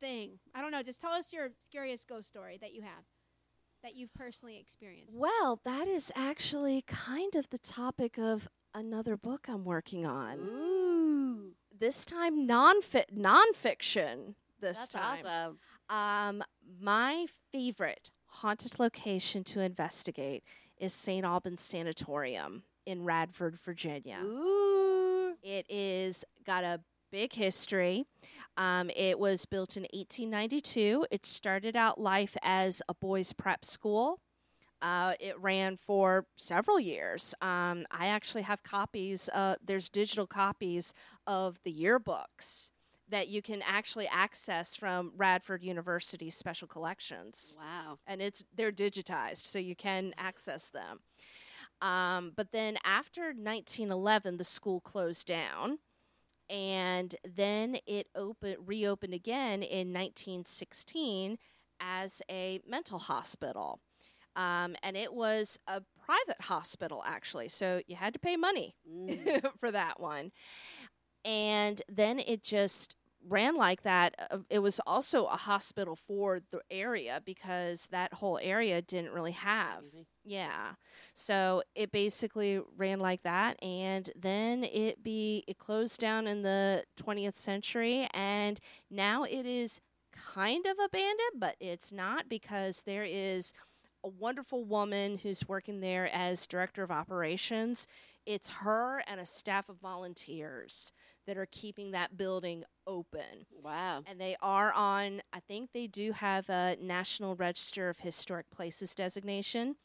[0.00, 0.38] thing?
[0.54, 0.82] I don't know.
[0.82, 3.04] Just tell us your scariest ghost story that you have
[3.84, 5.16] that you've personally experienced.
[5.16, 10.38] well, that is actually kind of the topic of another book I'm working on.
[10.40, 14.34] Ooh, This time non-fi- nonfiction.
[14.60, 15.24] This that's time.
[15.26, 15.58] awesome.
[15.90, 16.42] Um,
[16.80, 20.42] my favorite haunted location to investigate
[20.78, 21.24] is St.
[21.24, 24.18] Albans Sanatorium in Radford, Virginia.
[24.24, 25.34] Ooh.
[25.42, 26.80] It is got a
[27.12, 28.06] big history.
[28.56, 31.06] Um, it was built in 1892.
[31.10, 34.20] It started out life as a boys' prep school.
[34.82, 37.34] Uh, it ran for several years.
[37.40, 39.28] Um, I actually have copies.
[39.32, 40.92] Uh, there's digital copies
[41.26, 42.70] of the yearbooks
[43.08, 47.98] that you can actually access from Radford University Special Collections Wow.
[48.06, 51.00] and it's they're digitized, so you can access them.
[51.80, 55.78] Um, but then after 1911, the school closed down,
[56.50, 61.38] and then it opened reopened again in 1916
[61.80, 63.80] as a mental hospital.
[64.36, 67.48] Um, and it was a private hospital, actually.
[67.48, 69.42] So you had to pay money Mm.
[69.60, 70.32] for that one.
[71.24, 72.96] And then it just
[73.26, 74.14] ran like that.
[74.30, 79.32] Uh, It was also a hospital for the area because that whole area didn't really
[79.32, 79.84] have.
[80.24, 80.74] Yeah.
[81.12, 86.84] So it basically ran like that and then it be it closed down in the
[86.96, 88.58] 20th century and
[88.90, 89.80] now it is
[90.12, 93.52] kind of abandoned but it's not because there is
[94.04, 97.86] a wonderful woman who's working there as director of operations.
[98.26, 100.92] It's her and a staff of volunteers
[101.26, 103.46] that are keeping that building open.
[103.62, 104.02] Wow.
[104.06, 108.94] And they are on, I think they do have a National Register of Historic Places
[108.94, 109.76] designation,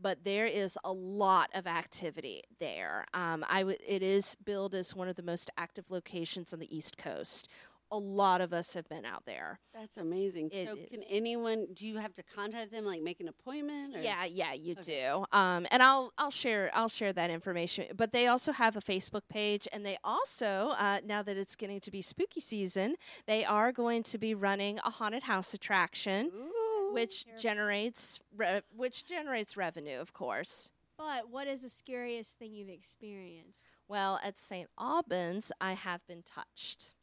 [0.00, 3.04] but there is a lot of activity there.
[3.14, 6.76] Um, I w- it is billed as one of the most active locations on the
[6.76, 7.48] East Coast.
[7.90, 9.60] A lot of us have been out there.
[9.72, 10.50] That's amazing.
[10.52, 11.68] It so, can anyone?
[11.72, 13.96] Do you have to contact them, like make an appointment?
[13.96, 14.00] Or?
[14.00, 15.00] Yeah, yeah, you Okay.
[15.10, 15.24] do.
[15.32, 17.86] Um, and I'll I'll share I'll share that information.
[17.96, 21.80] But they also have a Facebook page, and they also uh, now that it's getting
[21.80, 26.90] to be spooky season, they are going to be running a haunted house attraction, Ooh.
[26.92, 27.40] which Terrible.
[27.40, 30.72] generates re- which generates revenue, of course.
[30.98, 33.66] But what is the scariest thing you've experienced?
[33.86, 34.68] Well, at St.
[34.78, 36.94] Albans, I have been touched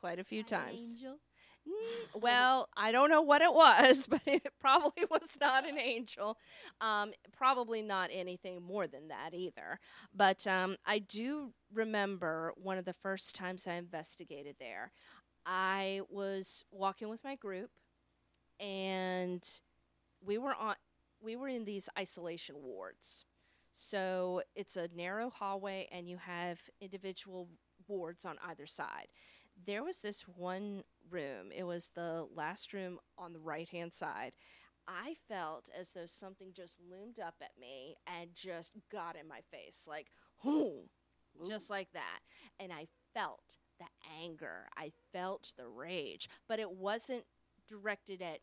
[0.00, 0.94] quite a few times.
[0.94, 1.18] angel?
[1.68, 6.38] Mm, well, I don't know what it was, but it probably was not an angel.
[6.80, 9.78] Um, probably not anything more than that either.
[10.14, 14.92] But um, I do remember one of the first times I investigated there.
[15.44, 17.70] I was walking with my group,
[18.58, 19.46] and
[20.24, 20.76] we were on.
[21.22, 23.26] We were in these isolation wards.
[23.72, 27.48] So it's a narrow hallway, and you have individual
[27.88, 29.08] wards on either side.
[29.66, 31.50] There was this one room.
[31.54, 34.34] It was the last room on the right hand side.
[34.88, 39.40] I felt as though something just loomed up at me and just got in my
[39.50, 40.08] face, like,
[40.42, 40.88] whoo,
[41.46, 42.20] just like that.
[42.58, 43.86] And I felt the
[44.20, 44.68] anger.
[44.76, 47.24] I felt the rage, but it wasn't
[47.68, 48.40] directed at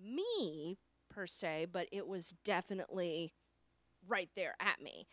[0.00, 3.32] me per se, but it was definitely
[4.06, 5.06] right there at me.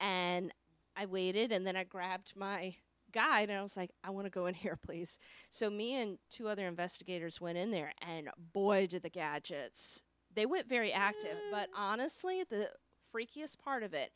[0.00, 0.52] And
[0.96, 2.76] I waited and then I grabbed my
[3.12, 5.18] guide and I was like, I want to go in here, please.
[5.50, 10.02] So me and two other investigators went in there and boy did the gadgets.
[10.34, 11.78] They went very active, but mm.
[11.78, 12.70] honestly, the
[13.14, 14.12] freakiest part of it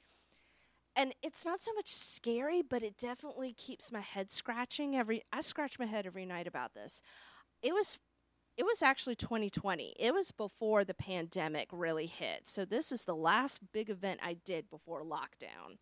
[0.95, 5.41] and it's not so much scary, but it definitely keeps my head scratching every I
[5.41, 7.01] scratch my head every night about this.
[7.63, 7.99] It was
[8.57, 9.95] it was actually 2020.
[9.99, 12.47] It was before the pandemic really hit.
[12.47, 15.79] So this was the last big event I did before lockdown.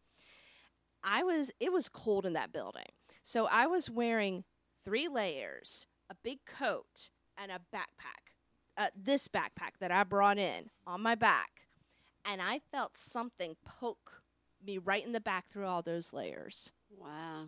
[1.02, 2.86] I was it was cold in that building.
[3.22, 4.44] So I was wearing
[4.84, 8.32] three layers, a big coat, and a backpack.
[8.76, 11.68] Uh, this backpack that I brought in on my back.
[12.24, 14.22] And I felt something poke
[14.64, 16.70] me right in the back through all those layers.
[16.96, 17.46] Wow.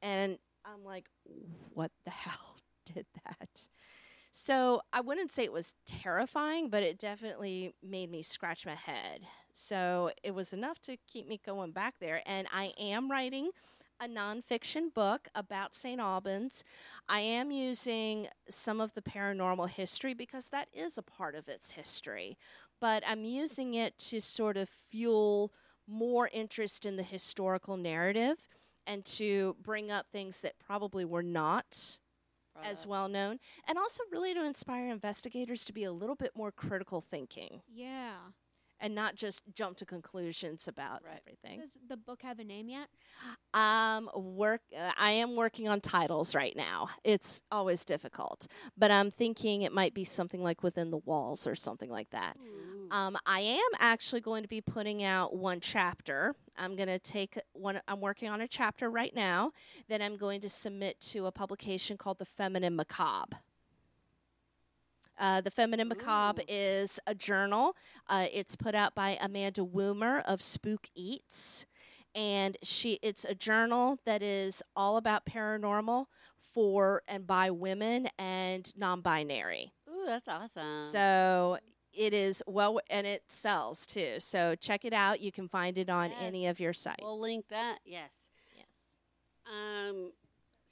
[0.00, 1.06] And I'm like,
[1.72, 3.68] what the hell did that?
[4.30, 9.20] So I wouldn't say it was terrifying, but it definitely made me scratch my head.
[9.52, 12.22] So it was enough to keep me going back there.
[12.24, 13.50] And I am writing
[14.00, 16.00] a nonfiction book about St.
[16.00, 16.64] Albans.
[17.08, 21.72] I am using some of the paranormal history because that is a part of its
[21.72, 22.36] history,
[22.80, 25.52] but I'm using it to sort of fuel
[25.86, 28.48] more interest in the historical narrative
[28.86, 31.98] and to bring up things that probably were not
[32.64, 36.52] as well known, and also really to inspire investigators to be a little bit more
[36.52, 38.32] critical thinking Yeah.
[38.82, 41.18] And not just jump to conclusions about Right.
[41.24, 41.60] everything.
[41.60, 42.88] Does the book have a name yet?
[43.54, 44.60] Um, work.
[44.76, 46.88] Uh, I am working on titles right now.
[47.04, 51.54] It's always difficult, but I'm thinking it might be something like within the walls or
[51.54, 52.36] something like that.
[52.90, 56.34] Um, I am actually going to be putting out one chapter.
[56.58, 57.80] I'm going to take one.
[57.88, 59.52] I'm working on a chapter right now
[59.88, 63.38] that I'm going to submit to a publication called The Feminine Macabre.
[65.18, 66.44] Uh, the Feminine Macabre Ooh.
[66.48, 67.76] is a journal.
[68.08, 71.66] Uh, it's put out by Amanda Woomer of Spook Eats,
[72.14, 72.98] and she.
[73.02, 76.06] It's a journal that is all about paranormal
[76.54, 79.72] for and by women and non-binary.
[79.88, 80.82] Ooh, that's awesome.
[80.90, 81.58] So
[81.92, 84.16] it is well, and it sells too.
[84.18, 85.20] So check it out.
[85.20, 86.18] You can find it on Yes.
[86.22, 87.02] any of your sites.
[87.02, 87.78] we'll link that.
[87.84, 88.28] Yes.
[88.56, 88.66] yes.
[89.46, 90.12] Um.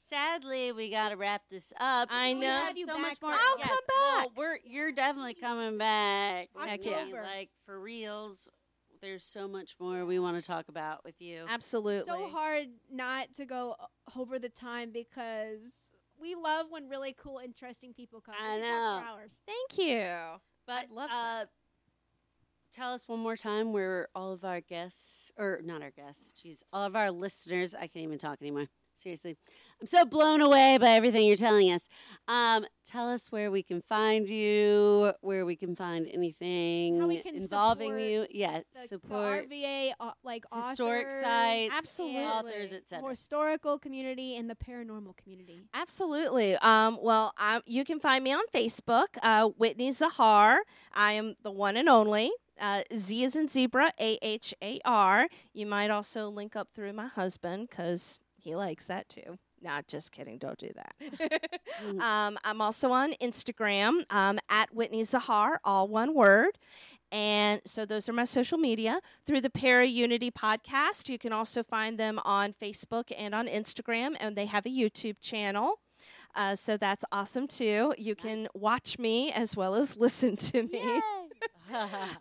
[0.03, 2.09] Sadly, we got to wrap this up.
[2.11, 2.47] I We know.
[2.49, 3.33] have Have you so back much more.
[3.33, 4.29] I'll yes, come well, back.
[4.37, 6.49] we're you're definitely coming back.
[6.59, 7.05] Heck I yeah.
[7.05, 8.51] mean, Like for reals,
[9.03, 11.45] there's so much more we want to talk about with you.
[11.49, 12.05] Absolutely.
[12.07, 13.77] So hard not to go
[14.17, 15.91] over the time because
[16.21, 18.35] we love when really cool, interesting people come.
[18.41, 19.01] I We talk know.
[19.05, 19.41] for hours.
[19.47, 20.07] Thank you.
[20.67, 21.17] But I'd love to.
[21.17, 21.45] uh,
[22.73, 26.63] tell us one more time where all of our guests, or not our guests, geez,
[26.73, 27.75] all of our listeners.
[27.75, 28.67] I can't even talk anymore.
[28.97, 29.39] Seriously,
[29.81, 31.89] I'm so blown away by everything you're telling us.
[32.29, 37.21] Um, tell us where we can find you, where we can find anything How we
[37.21, 38.27] can involving support you.
[38.31, 42.25] Yeah, The, the support RVA, uh, like historic authors, sites, Absolutely.
[42.25, 43.09] authors, the etc.
[43.09, 45.63] historical community and the paranormal community.
[45.73, 46.57] Absolutely.
[46.57, 50.59] Um, well, I, you can find me on Facebook, uh, Whitney Zahar.
[50.93, 52.33] I am the one and only.
[52.61, 55.29] Uh, Z is in zebra, A H A R.
[55.55, 59.39] You might also link up through my husband because he likes that too.
[59.63, 60.39] Not just kidding.
[60.39, 61.51] Don't do that.
[62.01, 66.57] um, I'm also on Instagram um, at Whitney Zahar, all one word.
[67.13, 69.01] And so those are my social media.
[69.27, 74.37] Through the Paraunity podcast, you can also find them on Facebook and on Instagram, and
[74.37, 75.81] they have a YouTube channel.
[76.35, 77.93] Uh, so that's awesome too.
[77.99, 81.01] You can watch me as well as listen to me.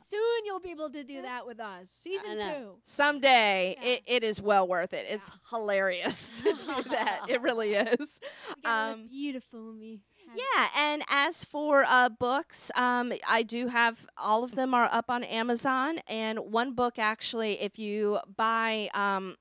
[0.01, 1.89] Soon you'll be able to do that with us.
[1.89, 2.75] Season two.
[2.83, 3.87] Someday, Yeah.
[3.89, 5.05] it, it is well worth it.
[5.09, 7.21] It's hilarious to do that.
[7.27, 8.19] It really is.
[8.65, 14.07] Um, beautiful when we have Yeah, and as for uh, books, um, I do have
[14.17, 19.35] all of them are up on Amazon, and one book actually, if you buy um,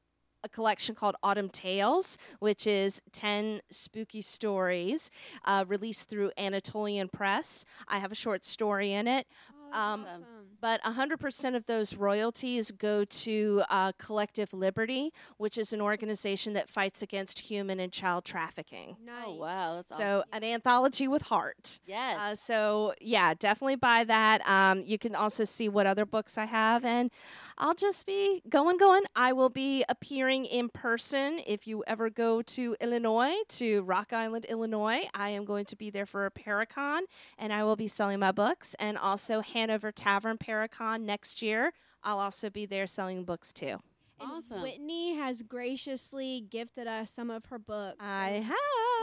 [0.45, 5.11] a collection called Autumn Tales, which is ten spooky stories
[5.45, 7.65] uh, released through Anatolian Press.
[7.89, 9.27] I have a short story in it.
[9.73, 10.48] Um, awesome.
[10.61, 16.69] But 100% of those royalties go to uh, Collective Liberty, which is an organization that
[16.69, 18.97] fights against human and child trafficking.
[19.05, 19.25] Nice.
[19.27, 20.03] Oh wow, that's awesome.
[20.03, 21.81] So, an anthology with heart.
[21.87, 22.19] yes.
[22.19, 24.47] Uh, so, yeah, definitely buy that.
[24.49, 27.11] Um, you can also see what other books I have, and
[27.57, 29.03] I'll just be going, going.
[29.17, 34.47] I will be appearing in person if you ever go to Illinois, to Rock Island,
[34.49, 35.09] Illinois.
[35.15, 37.01] I am going to be there for a Paracon,
[37.39, 41.73] and I will be selling my books, and also Hanover Tavern Paracon next year.
[42.03, 43.79] I'll also be there selling books too.
[44.21, 44.63] And Awesome.
[44.63, 47.99] Whitney has graciously gifted us some of her books.
[48.01, 48.57] I and have.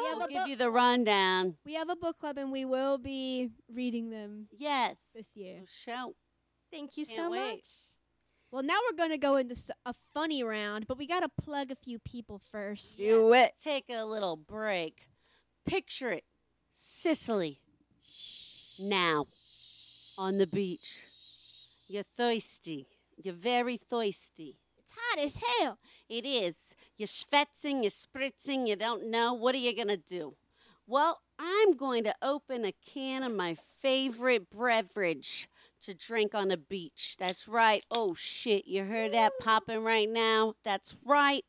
[0.04, 1.56] We have I'll give book you the rundown.
[1.66, 4.96] we have a book club and we will be reading them Yes.
[5.14, 5.62] this year.
[5.70, 6.16] Shout.
[6.72, 7.52] Thank you Can't so wait.
[7.56, 7.68] much.
[8.52, 11.72] Well, now we're going to go into a funny round, but we got to plug
[11.72, 12.98] a few people first.
[12.98, 13.54] Do it.
[13.62, 15.08] Take a little break.
[15.66, 16.24] Picture it.
[16.74, 17.60] Sicily.
[18.04, 18.80] Shh.
[18.80, 19.28] Now.
[20.18, 21.06] On the beach.
[21.88, 22.88] You're thirsty.
[23.22, 24.60] You're very thirsty.
[24.78, 25.78] It's hot as hell.
[26.10, 26.56] It is.
[26.98, 29.34] You're schwitzing, you're spritzing, you don't know.
[29.34, 30.36] What are you going to do?
[30.88, 35.50] Well, I'm going to open a can of my favorite beverage
[35.82, 37.16] to drink on the beach.
[37.20, 37.84] That's right.
[37.92, 38.68] Oh, shit.
[38.68, 40.54] You heard that popping right now?
[40.64, 41.44] That's right.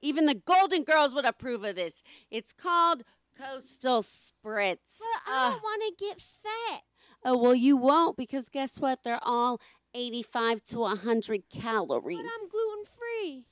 [0.00, 2.02] Even the Golden Girls would approve of this.
[2.30, 3.02] It's called
[3.38, 4.98] Coastal Spritz.
[4.98, 6.82] But I don't want to get fat.
[7.24, 9.04] Oh, well, you won't because guess what?
[9.04, 9.60] They're all
[9.94, 12.18] 85 to 100 calories.
[12.18, 13.46] But I'm gluten free.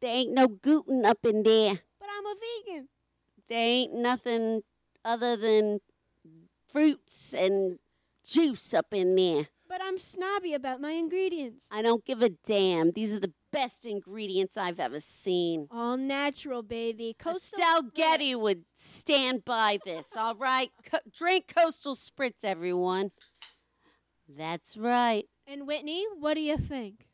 [0.00, 1.80] There ain't no gluten up in there.
[2.00, 2.34] But I'm a
[2.66, 2.88] vegan.
[3.48, 4.62] There ain't nothing
[5.04, 5.80] other than
[6.68, 7.78] fruits and
[8.24, 9.48] juice up in there.
[9.68, 11.68] But I'm snobby about my ingredients.
[11.72, 12.90] I don't give a damn.
[12.90, 15.66] These are the best ingredients I've ever seen.
[15.70, 17.16] All natural, baby.
[17.18, 17.94] Coastal Estelle Spritz.
[17.94, 20.70] Getty would stand by this, all right?
[20.90, 23.10] Co- drink Coastal Spritz, everyone.
[24.28, 25.24] That's right.
[25.46, 27.06] And Whitney, what do you think?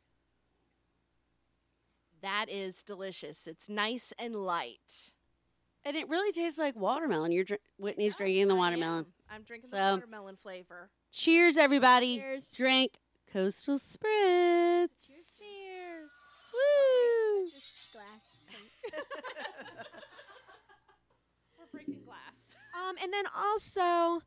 [2.20, 3.46] That is delicious.
[3.46, 5.12] It's nice and light.
[5.84, 7.32] And it really tastes like watermelon.
[7.32, 8.98] You're dr- Whitney's drinking the I watermelon.
[9.06, 9.12] am.
[9.30, 10.90] I'm drinking So- the watermelon flavor.
[11.12, 12.18] Cheers, everybody.
[12.18, 12.50] Cheers.
[12.50, 12.98] Drink
[13.32, 14.88] Coastal Spritz.
[15.38, 16.10] Cheers.
[16.52, 17.48] Woo!
[17.50, 18.36] Just glass.
[21.58, 22.56] We're breaking glass.
[22.78, 24.22] Um, and then also,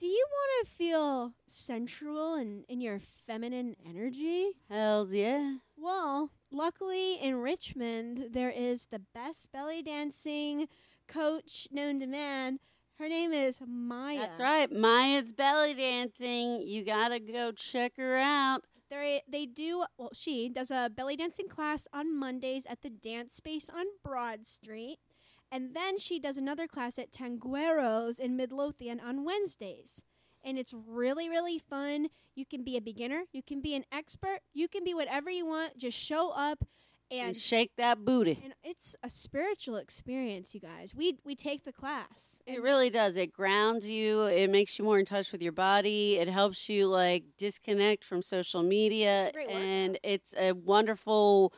[0.00, 4.52] do you want to feel sensual and in your feminine energy?
[4.70, 5.56] Hells yeah.
[5.76, 10.68] Well, luckily in Richmond, there is the best belly dancing
[11.06, 12.60] coach known to man.
[12.98, 14.20] Her name is Maya.
[14.20, 14.72] That's right.
[14.72, 16.62] Maya's belly dancing.
[16.62, 18.64] You gotta go check her out.
[18.90, 20.10] They they do well.
[20.14, 24.98] She does a belly dancing class on Mondays at the Dance Space on Broad Street,
[25.52, 30.02] and then she does another class at Tangueros in Midlothian on Wednesdays.
[30.42, 32.08] And it's really really fun.
[32.34, 35.44] You can be a beginner, you can be an expert, you can be whatever you
[35.46, 35.76] want.
[35.76, 36.64] Just show up,
[37.10, 38.38] And and shake that booty.
[38.42, 40.94] and it's a spiritual experience, you guys.
[40.94, 42.40] We we take the class.
[42.46, 43.16] It really does.
[43.18, 44.22] It grounds you.
[44.24, 46.16] It makes you more in touch with your body.
[46.16, 51.52] It helps you like disconnect from social media, It's and it's a wonderful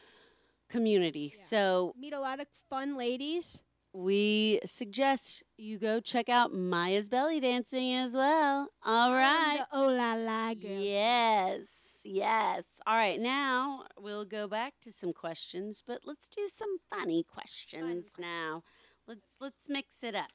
[0.68, 1.34] community.
[1.36, 1.44] Yeah.
[1.44, 3.62] So meet a lot of fun ladies.
[3.92, 8.68] We suggest you go check out Maya's belly dancing as well.
[8.84, 9.58] All right.
[9.58, 10.70] I'm the oh la la girl.
[10.80, 11.60] Yes,
[12.02, 12.62] yes.
[12.86, 17.82] All right, now we'll go back to some questions, but let's do some funny questions
[17.82, 18.12] questions.
[18.18, 18.62] now.
[19.06, 20.30] Let's let's mix it up.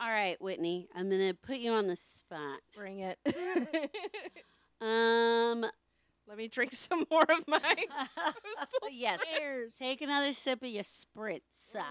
[0.00, 2.60] All right, Whitney, I'm gonna put you on the spot.
[2.74, 3.18] Bring it.
[4.82, 5.66] Um,
[6.26, 7.60] Let me drink some more of my.
[8.90, 9.20] Yes.
[9.36, 9.76] Cheers.
[9.76, 11.40] Take another sip of your spritz.
[11.76, 11.82] Mm.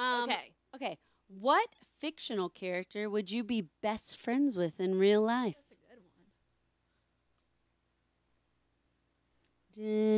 [0.00, 0.52] Um, okay.
[0.74, 0.98] Okay.
[1.28, 1.68] What
[2.00, 5.54] fictional character would you be best friends with in real life?
[5.56, 6.02] That's a good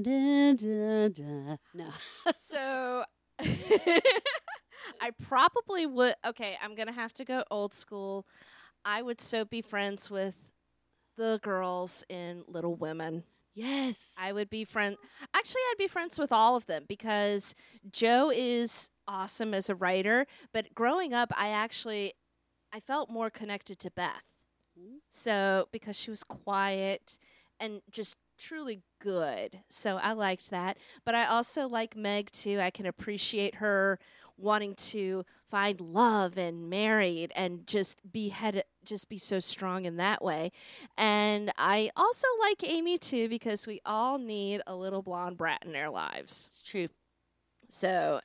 [0.01, 0.55] one.
[0.55, 1.57] Da, da, da.
[1.74, 1.89] No.
[2.37, 3.05] So
[5.01, 6.14] I probably would.
[6.24, 8.26] Okay, I'm gonna have to go old school.
[8.85, 10.37] I would so be friends with
[11.16, 13.24] the girls in Little Women.
[13.55, 14.14] Yes.
[14.18, 14.96] I would be friend.
[15.34, 17.55] Actually, I'd be friends with all of them because
[17.90, 20.26] Jo is awesome as a writer.
[20.53, 22.14] But growing up, I actually
[22.72, 24.22] I felt more connected to Beth.
[25.11, 27.18] So because she was quiet
[27.61, 30.78] and just truly good, so I liked that.
[31.05, 32.59] But I also like Meg too.
[32.59, 33.98] I can appreciate her
[34.38, 39.97] wanting to find love and married and just be head just be so strong in
[39.97, 40.53] that way.
[40.97, 45.74] And I also like Amy too because we all need a little blonde brat in
[45.76, 46.47] our lives.
[46.49, 46.89] it's true.
[47.68, 48.20] So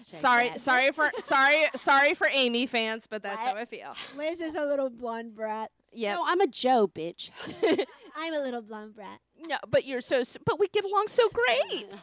[0.00, 0.60] sorry, that.
[0.60, 3.54] sorry for sorry, sorry for Amy fans, but that's What?
[3.54, 3.94] how I feel.
[4.16, 5.70] Liz is a little blonde brat.
[5.92, 7.30] Yeah, No, I'm a Jo, bitch.
[8.16, 9.20] I'm a little blonde brat.
[9.40, 11.96] No, but you're so, but we get along so great.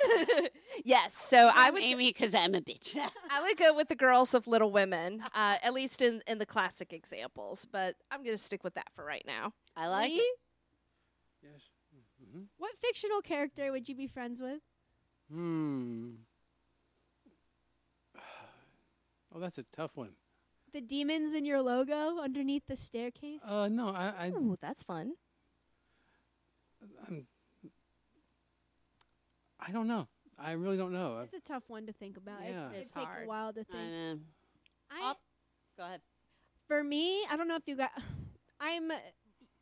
[0.85, 2.97] yes, so I I'm would, Amy because I'm a bitch.
[3.29, 6.45] I would go with the girls of Little Women, uh, at least in in the
[6.45, 7.65] classic examples.
[7.71, 9.53] But I'm gonna stick with that for right now.
[9.75, 10.17] I like Lee?
[10.17, 10.37] it.
[11.43, 11.69] Yes.
[12.31, 14.61] hmm What fictional character would you be friends with?
[15.31, 16.11] Hmm.
[19.35, 20.11] Oh, that's a tough one.
[20.73, 23.39] The demons in your logo underneath the staircase?
[23.43, 25.13] Uh, no, I, I, Ooh, that's fun.
[27.07, 27.27] I'm,
[29.59, 30.07] I don't know.
[30.37, 31.19] I really don't know.
[31.23, 32.41] It's a tough one to think about.
[32.41, 32.69] It- Yeah.
[32.69, 33.25] It'd It's take hard.
[33.25, 33.91] a while to I think.
[33.91, 34.19] know.
[34.91, 35.21] I, Up.
[35.77, 36.01] Go ahead.
[36.67, 37.91] for me, I don't know if you got.
[38.59, 38.91] I'm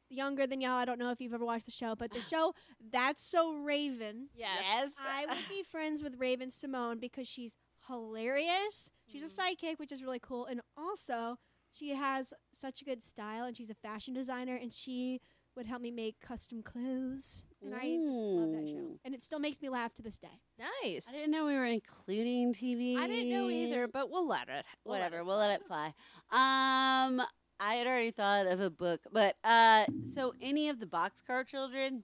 [0.09, 0.73] younger than y'all.
[0.73, 2.53] I don't know if you've ever watched the show, but the show
[2.91, 4.29] That's So Raven.
[4.35, 4.95] Yes.
[4.99, 7.55] I would be friends with Raven-Symoné because she's
[7.87, 8.89] hilarious.
[9.07, 9.65] She's a mm-hmm.
[9.65, 11.37] sidekick, which is really cool, and also
[11.73, 15.21] she has such a good style, and she's a fashion designer, and she
[15.55, 19.39] would help me make custom clothes, and I just love that show, and it still
[19.39, 20.39] makes me laugh to this day.
[20.83, 21.07] Nice.
[21.09, 22.97] I didn't know we were including TV.
[22.97, 24.65] I didn't know either, but we'll let it.
[24.85, 25.17] We'll let Whatever.
[25.17, 25.87] it we'll let it fly.
[26.31, 27.21] Um,
[27.59, 32.03] I had already thought of a book, but uh, so any of the Boxcar Children.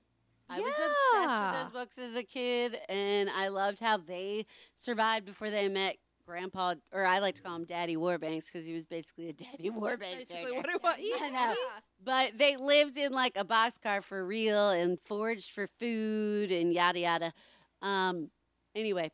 [0.49, 4.45] I was obsessed with those books as a kid, and I loved how they
[4.75, 8.73] survived before they met Grandpa, or I like to call him Daddy Warbanks because he
[8.73, 9.99] was basically a Daddy Warbanks.
[9.99, 10.77] Basically, character.
[10.81, 11.21] what it was.
[11.21, 11.55] I know.
[12.03, 16.99] But they lived in like a boxcar for real and foraged for food and yada
[16.99, 17.33] yada.
[17.81, 18.29] Um,
[18.75, 19.11] anyway,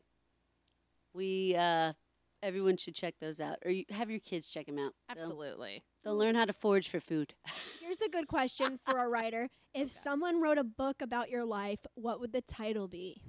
[1.12, 1.94] we uh,
[2.42, 4.92] everyone should check those out, or you, have your kids check them out.
[5.08, 5.82] They'll- Absolutely.
[6.04, 7.34] they'll learn how to forage for food.
[7.80, 11.80] Here's a good question for a writer: If someone wrote a book about your life,
[11.94, 13.22] what would the title be?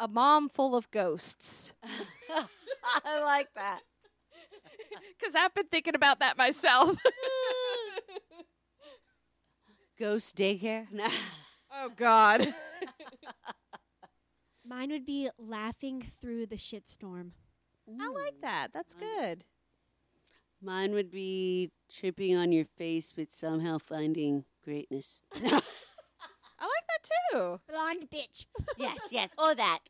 [0.00, 1.72] A mom full of ghosts.
[3.04, 3.80] I like that.
[5.18, 6.98] Because I've been thinking about that myself.
[9.98, 10.86] Ghost daycare.
[10.92, 11.06] No.
[11.72, 12.52] oh God.
[14.66, 17.30] Mine would be laughing through the shitstorm.
[18.00, 18.68] I like that.
[18.72, 19.44] That's good.
[20.62, 25.18] Mine would be tripping on your face, but somehow finding greatness.
[25.34, 25.62] I like
[26.88, 27.60] that too.
[27.68, 28.46] Blonde bitch.
[28.78, 29.80] yes, yes, or that.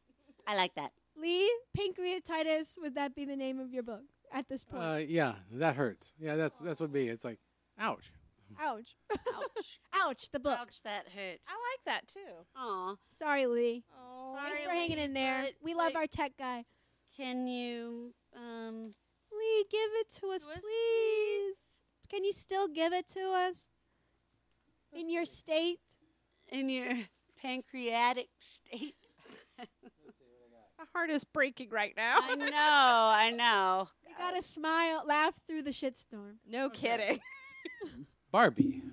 [0.46, 0.92] I like that.
[1.16, 2.80] Lee, pancreatitis.
[2.80, 4.02] Would that be the name of your book
[4.34, 4.82] at this point?
[4.82, 6.12] Uh, yeah, that hurts.
[6.20, 7.08] Yeah, that's that's what be.
[7.08, 7.38] It's like,
[7.78, 8.12] ouch.
[8.60, 8.94] Ouch.
[9.10, 9.80] Ouch.
[9.94, 10.28] Ouch.
[10.30, 10.58] The book.
[10.60, 11.40] Ouch, that hurt.
[11.48, 12.44] I like that too.
[12.56, 12.94] Aw.
[13.18, 13.84] Sorry, Lee.
[13.98, 15.42] Oh, Thanks Sorry, for hanging in there.
[15.44, 16.64] but, We love like, our tech guy.
[17.16, 18.90] Can you, um,
[19.32, 21.56] Lee, give it to us, To us, please.
[22.10, 23.68] Can you still give it to us?
[24.92, 25.78] In your state?
[26.50, 26.92] in your
[27.42, 29.03] pancreatic state?
[30.94, 32.18] My heart is breaking right now.
[32.22, 33.88] I know, I know.
[34.08, 36.34] You gotta smile, laugh through the shitstorm.
[36.48, 37.18] no kidding.
[38.30, 38.82] Barbie.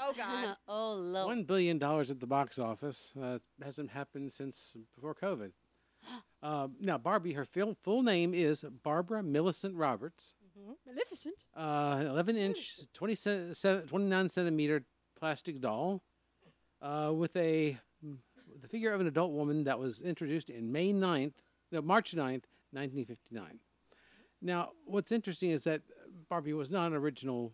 [0.00, 0.54] Oh God.
[0.68, 1.26] oh, Lord.
[1.26, 3.12] One billion dollars at the box office.
[3.20, 5.50] Uh, hasn't happened since before COVID.
[6.40, 10.36] Uh, now, Barbie, her full, full name is Barbara Millicent Roberts.
[10.86, 11.46] Maleficent.
[11.56, 14.84] Uh, 11 inch, 20 ce- se- 29 centimeter
[15.18, 16.00] plastic doll
[16.80, 17.76] uh, with a
[18.60, 21.34] the figure of an adult woman that was introduced in May 9th,
[21.72, 23.58] no, March 9th, 1959.
[24.40, 25.82] Now, what's interesting is that
[26.28, 27.52] Barbie was not an original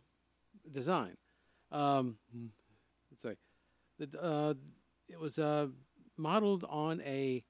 [0.70, 1.16] design.
[1.72, 2.16] Um,
[3.10, 3.36] let's say,
[3.98, 4.54] the, uh,
[5.08, 5.68] it was uh,
[6.16, 7.44] modeled on a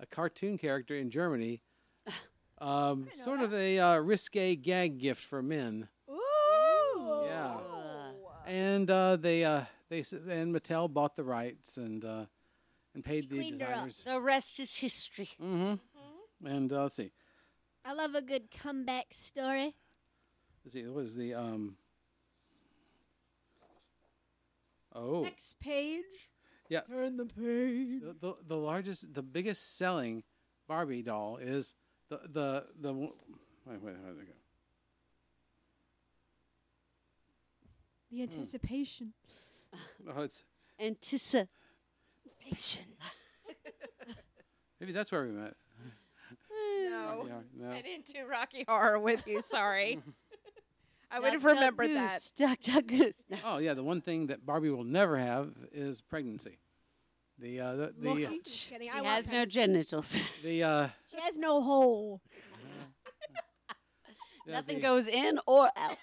[0.00, 1.62] a cartoon character in Germany.
[2.60, 7.22] Um, sort of a uh, risque gag gift for men, Ooh.
[7.24, 7.56] Yeah.
[8.48, 12.26] And uh, they uh, they and Mattel bought the rights and uh,
[12.94, 13.86] and paid the cleaned her up.
[13.86, 14.04] designers.
[14.04, 15.30] the rest is history.
[15.42, 16.46] Mm-hmm.
[16.46, 17.10] And uh, let's see,
[17.84, 19.74] I love a good comeback story.
[20.64, 21.76] let's see, what was the um,
[24.94, 26.04] Oh, Next page.
[26.68, 26.80] Yeah.
[26.80, 28.02] Turn the page.
[28.02, 30.22] the, the the largest, the biggest selling
[30.66, 31.74] Barbie doll is
[32.08, 32.92] the the the.
[32.92, 34.32] Wait, wait, how did it go?
[38.10, 39.12] The anticipation.
[40.16, 40.42] Oh, it's
[40.80, 41.48] Anticipation.
[44.80, 45.54] maybe that's where we met.
[46.90, 47.14] No.
[47.26, 47.70] Yeah, no.
[47.70, 49.42] I didn't do Rocky Horror with you.
[49.42, 50.00] Sorry.
[51.10, 52.12] I would have Duck, duck, remembered that.
[52.14, 53.24] goose, Duck, duck, goose.
[53.28, 53.36] No.
[53.44, 56.58] Oh yeah, the one thing that Barbie will never have is pregnancy.
[57.38, 58.88] The uh, the the, Look, I'm just kidding.
[58.88, 60.16] She I has no genitals.
[60.42, 62.20] the uh, She has no hole.
[64.46, 65.96] Nothing the- goes in or out.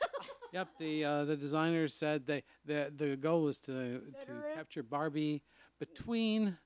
[0.56, 4.84] Yep, the uh, the designers said they the the goal was to to Better- capture
[4.84, 5.44] Barbie
[5.80, 6.58] between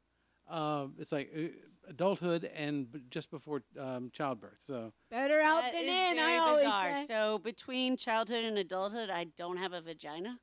[0.47, 1.41] uh, it's like uh,
[1.89, 4.57] adulthood and b- just before um, childbirth.
[4.59, 6.95] So Better out That than is in, I always bizarre.
[6.97, 7.05] say.
[7.07, 10.39] So between childhood and adulthood, I don't have a vagina.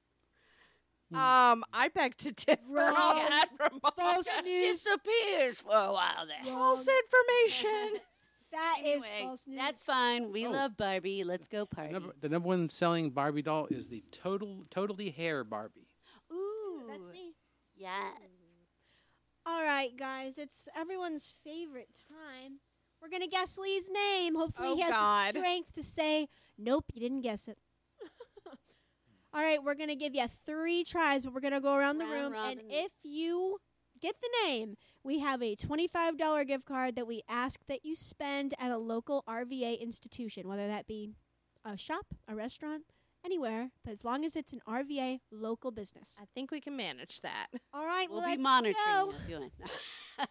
[1.14, 2.97] Um, I beg to differ Wrong.
[2.97, 3.94] on that remark.
[3.97, 4.82] False Just news.
[4.82, 6.43] disappears for a while there.
[6.52, 8.01] False information.
[8.57, 9.59] That is Anyway, false news.
[9.59, 10.33] that's fine.
[10.33, 10.51] We Oh.
[10.51, 11.24] love Barbie.
[11.24, 11.93] Let's go the party.
[11.93, 15.89] number, the number one selling Barbie doll is the total totally hair Barbie.
[16.33, 17.35] Ooh, That's me.
[17.77, 18.15] yes.
[18.19, 19.47] Mm.
[19.49, 22.61] All right, guys, it's everyone's favorite time.
[23.01, 24.35] We're gonna guess Lee's name.
[24.35, 25.35] Hopefully, Oh, he has God.
[25.35, 27.59] the strength to say, "Nope, you didn't guess it."
[29.35, 32.33] All right, we're gonna give you three tries, but we're gonna go around the Round
[32.33, 33.61] room, and if you
[34.01, 37.94] get the name, we have a twenty-five dollar gift card that we ask that you
[37.94, 41.10] spend at a local RVA institution, whether that be
[41.64, 42.82] a shop, a restaurant,
[43.24, 46.16] anywhere, but as long as it's an RVA local business.
[46.20, 47.48] I think we can manage that.
[47.74, 49.06] All right, We'll let's be monitoring go.
[49.06, 49.52] you if you want.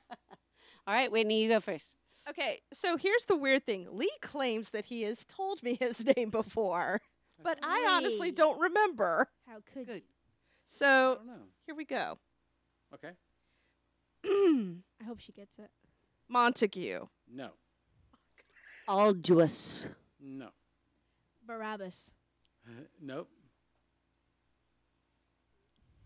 [0.88, 1.96] All right, Whitney, you go first.
[2.30, 3.88] Okay, so here's the weird thing.
[3.92, 7.02] Lee claims that he has told me his name before,
[7.44, 9.30] but I honestly don't remember.
[9.48, 9.96] How could Good.
[9.98, 10.02] you?
[10.66, 11.20] So
[11.66, 12.18] here we go.
[12.94, 13.12] Okay,
[14.28, 15.70] I hope she gets it.
[16.28, 17.06] Montague.
[17.32, 17.50] no,
[18.88, 19.88] Aldous.
[20.20, 20.50] no,
[21.46, 22.12] Barabbas.
[23.02, 23.30] nope,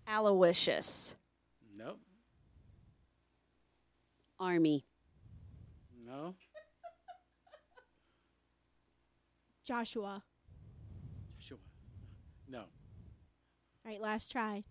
[0.08, 1.16] Aloysius.
[1.76, 2.00] nope,
[4.40, 4.86] Army.
[6.06, 6.36] no,
[9.64, 10.24] Joshua.
[11.40, 11.58] Joshua,
[12.50, 12.66] no, All
[13.86, 14.64] right, last try.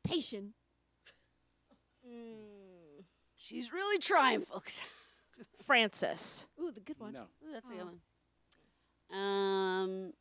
[0.04, 0.54] Patient.
[3.36, 4.82] She's really trying, folks.
[5.66, 6.48] Francis.
[6.60, 7.14] Ooh, the good one.
[7.14, 7.22] no.
[7.22, 8.00] Ooh, that's a good one.
[9.10, 10.14] Um,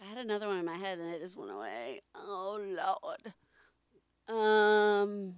[0.00, 2.00] I had another one in my head and it just went away.
[2.14, 3.34] Oh Lord.
[4.26, 5.34] Um.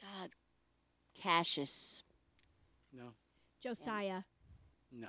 [0.00, 0.30] God.
[1.20, 2.04] Cassius.
[2.92, 3.12] No,
[3.60, 4.22] Josiah.
[4.92, 5.08] no.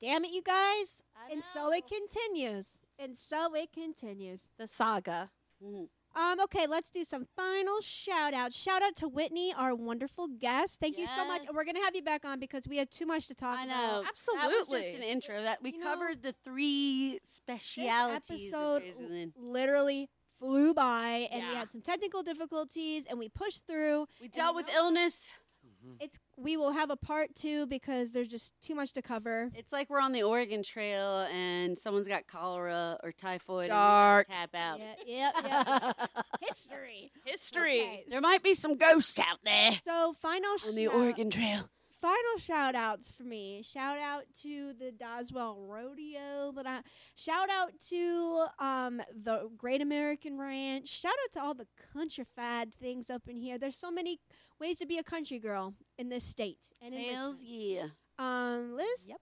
[0.00, 1.04] Damn it, you guys.
[1.16, 2.80] I And so it continues.
[2.98, 4.48] And so it continues.
[4.58, 5.30] The saga.
[5.62, 5.88] Mhm.
[6.14, 8.56] Um, okay, let's do some final shout outs.
[8.56, 10.80] Shout out to Whitney, our wonderful guest.
[10.80, 11.44] Thank you so much.
[11.44, 11.52] Yes.
[11.54, 13.76] We're gonna have you back on because we have too much to talk I about.
[13.76, 14.02] know.
[14.02, 14.80] That was Absolutely.
[14.82, 15.42] just an intro.
[15.42, 18.52] That we You know, covered the three This specialities.
[18.52, 20.10] of episode hers and literally
[20.42, 24.06] flew by and we had some technical difficulties and we pushed through.
[24.20, 25.32] we dealt with now- illness.
[25.64, 25.94] Mm-hmm.
[26.00, 29.48] It's we will have a part two because there's just too much to cover.
[29.54, 34.26] It's like we're on the Oregon Trail and someone's got cholera or typhoid Dark.
[34.28, 34.80] and we just tap out.
[35.06, 36.06] Yeah, yeah, yeah.
[36.40, 37.12] History.
[37.24, 37.80] History.
[37.80, 41.68] Okay, There might be some ghosts out there So final on the Oregon Trail.
[42.02, 43.62] Final shout outs for me.
[43.62, 46.80] Shout out to the Doswell Rodeo that I
[47.14, 50.88] shout out to um the Great American Ranch.
[50.88, 53.56] Shout out to all the countrified things up in here.
[53.56, 54.18] There's so many
[54.60, 56.66] ways to be a country girl in this state.
[56.82, 57.86] And in Hells yeah.
[58.18, 58.86] Um Liz.
[59.06, 59.20] Yep.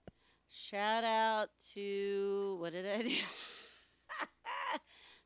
[0.49, 3.15] Shout out to what did I do?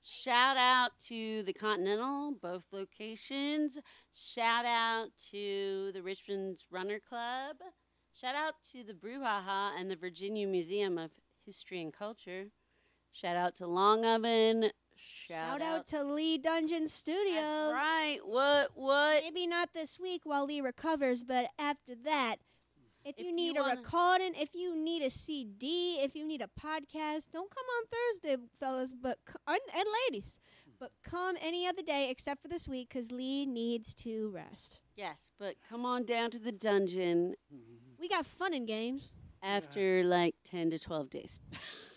[0.07, 3.79] Shout out to the Continental, both locations.
[4.13, 7.55] Shout out to the Richmond's Runner Club.
[8.13, 11.09] Shout out to the Brouhaha and the Virginia Museum of
[11.43, 12.49] History and Culture.
[13.13, 14.69] Shout out to Longoven.
[14.95, 17.41] Shout, Shout, out to Lee Dungeon Studios.
[17.41, 18.19] That's right.
[18.23, 18.69] What?
[18.75, 19.23] What?
[19.23, 22.35] Maybe not this week while Lee recovers, but after that,
[23.05, 26.41] if, If you you need a recording, if you need a CD, if you need
[26.41, 30.39] a podcast, don't come on Thursday, fellas, but c- and, and ladies,
[30.79, 34.81] but come any other day except for this week because Lee needs to rest.
[34.95, 37.35] Yes, but come on down to the dungeon
[37.99, 39.11] We got fun and games.
[39.43, 41.39] after like 10 to 12 days.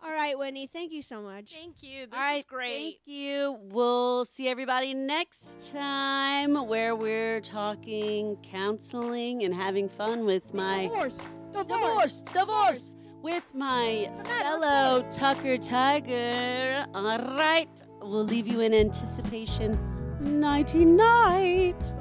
[0.00, 1.52] All right, Whitney, thank you so much.
[1.52, 2.06] Thank you.
[2.06, 2.72] This All right, is great.
[2.72, 3.58] Thank you.
[3.62, 11.18] We'll see everybody next time where we're talking counseling and having fun with my Divorce.
[11.52, 16.86] divorce, divorce with my fellow Tucker Tiger.
[16.94, 17.68] All right,
[18.00, 19.76] we'll leave you in anticipation.
[20.20, 21.92] Nighty night.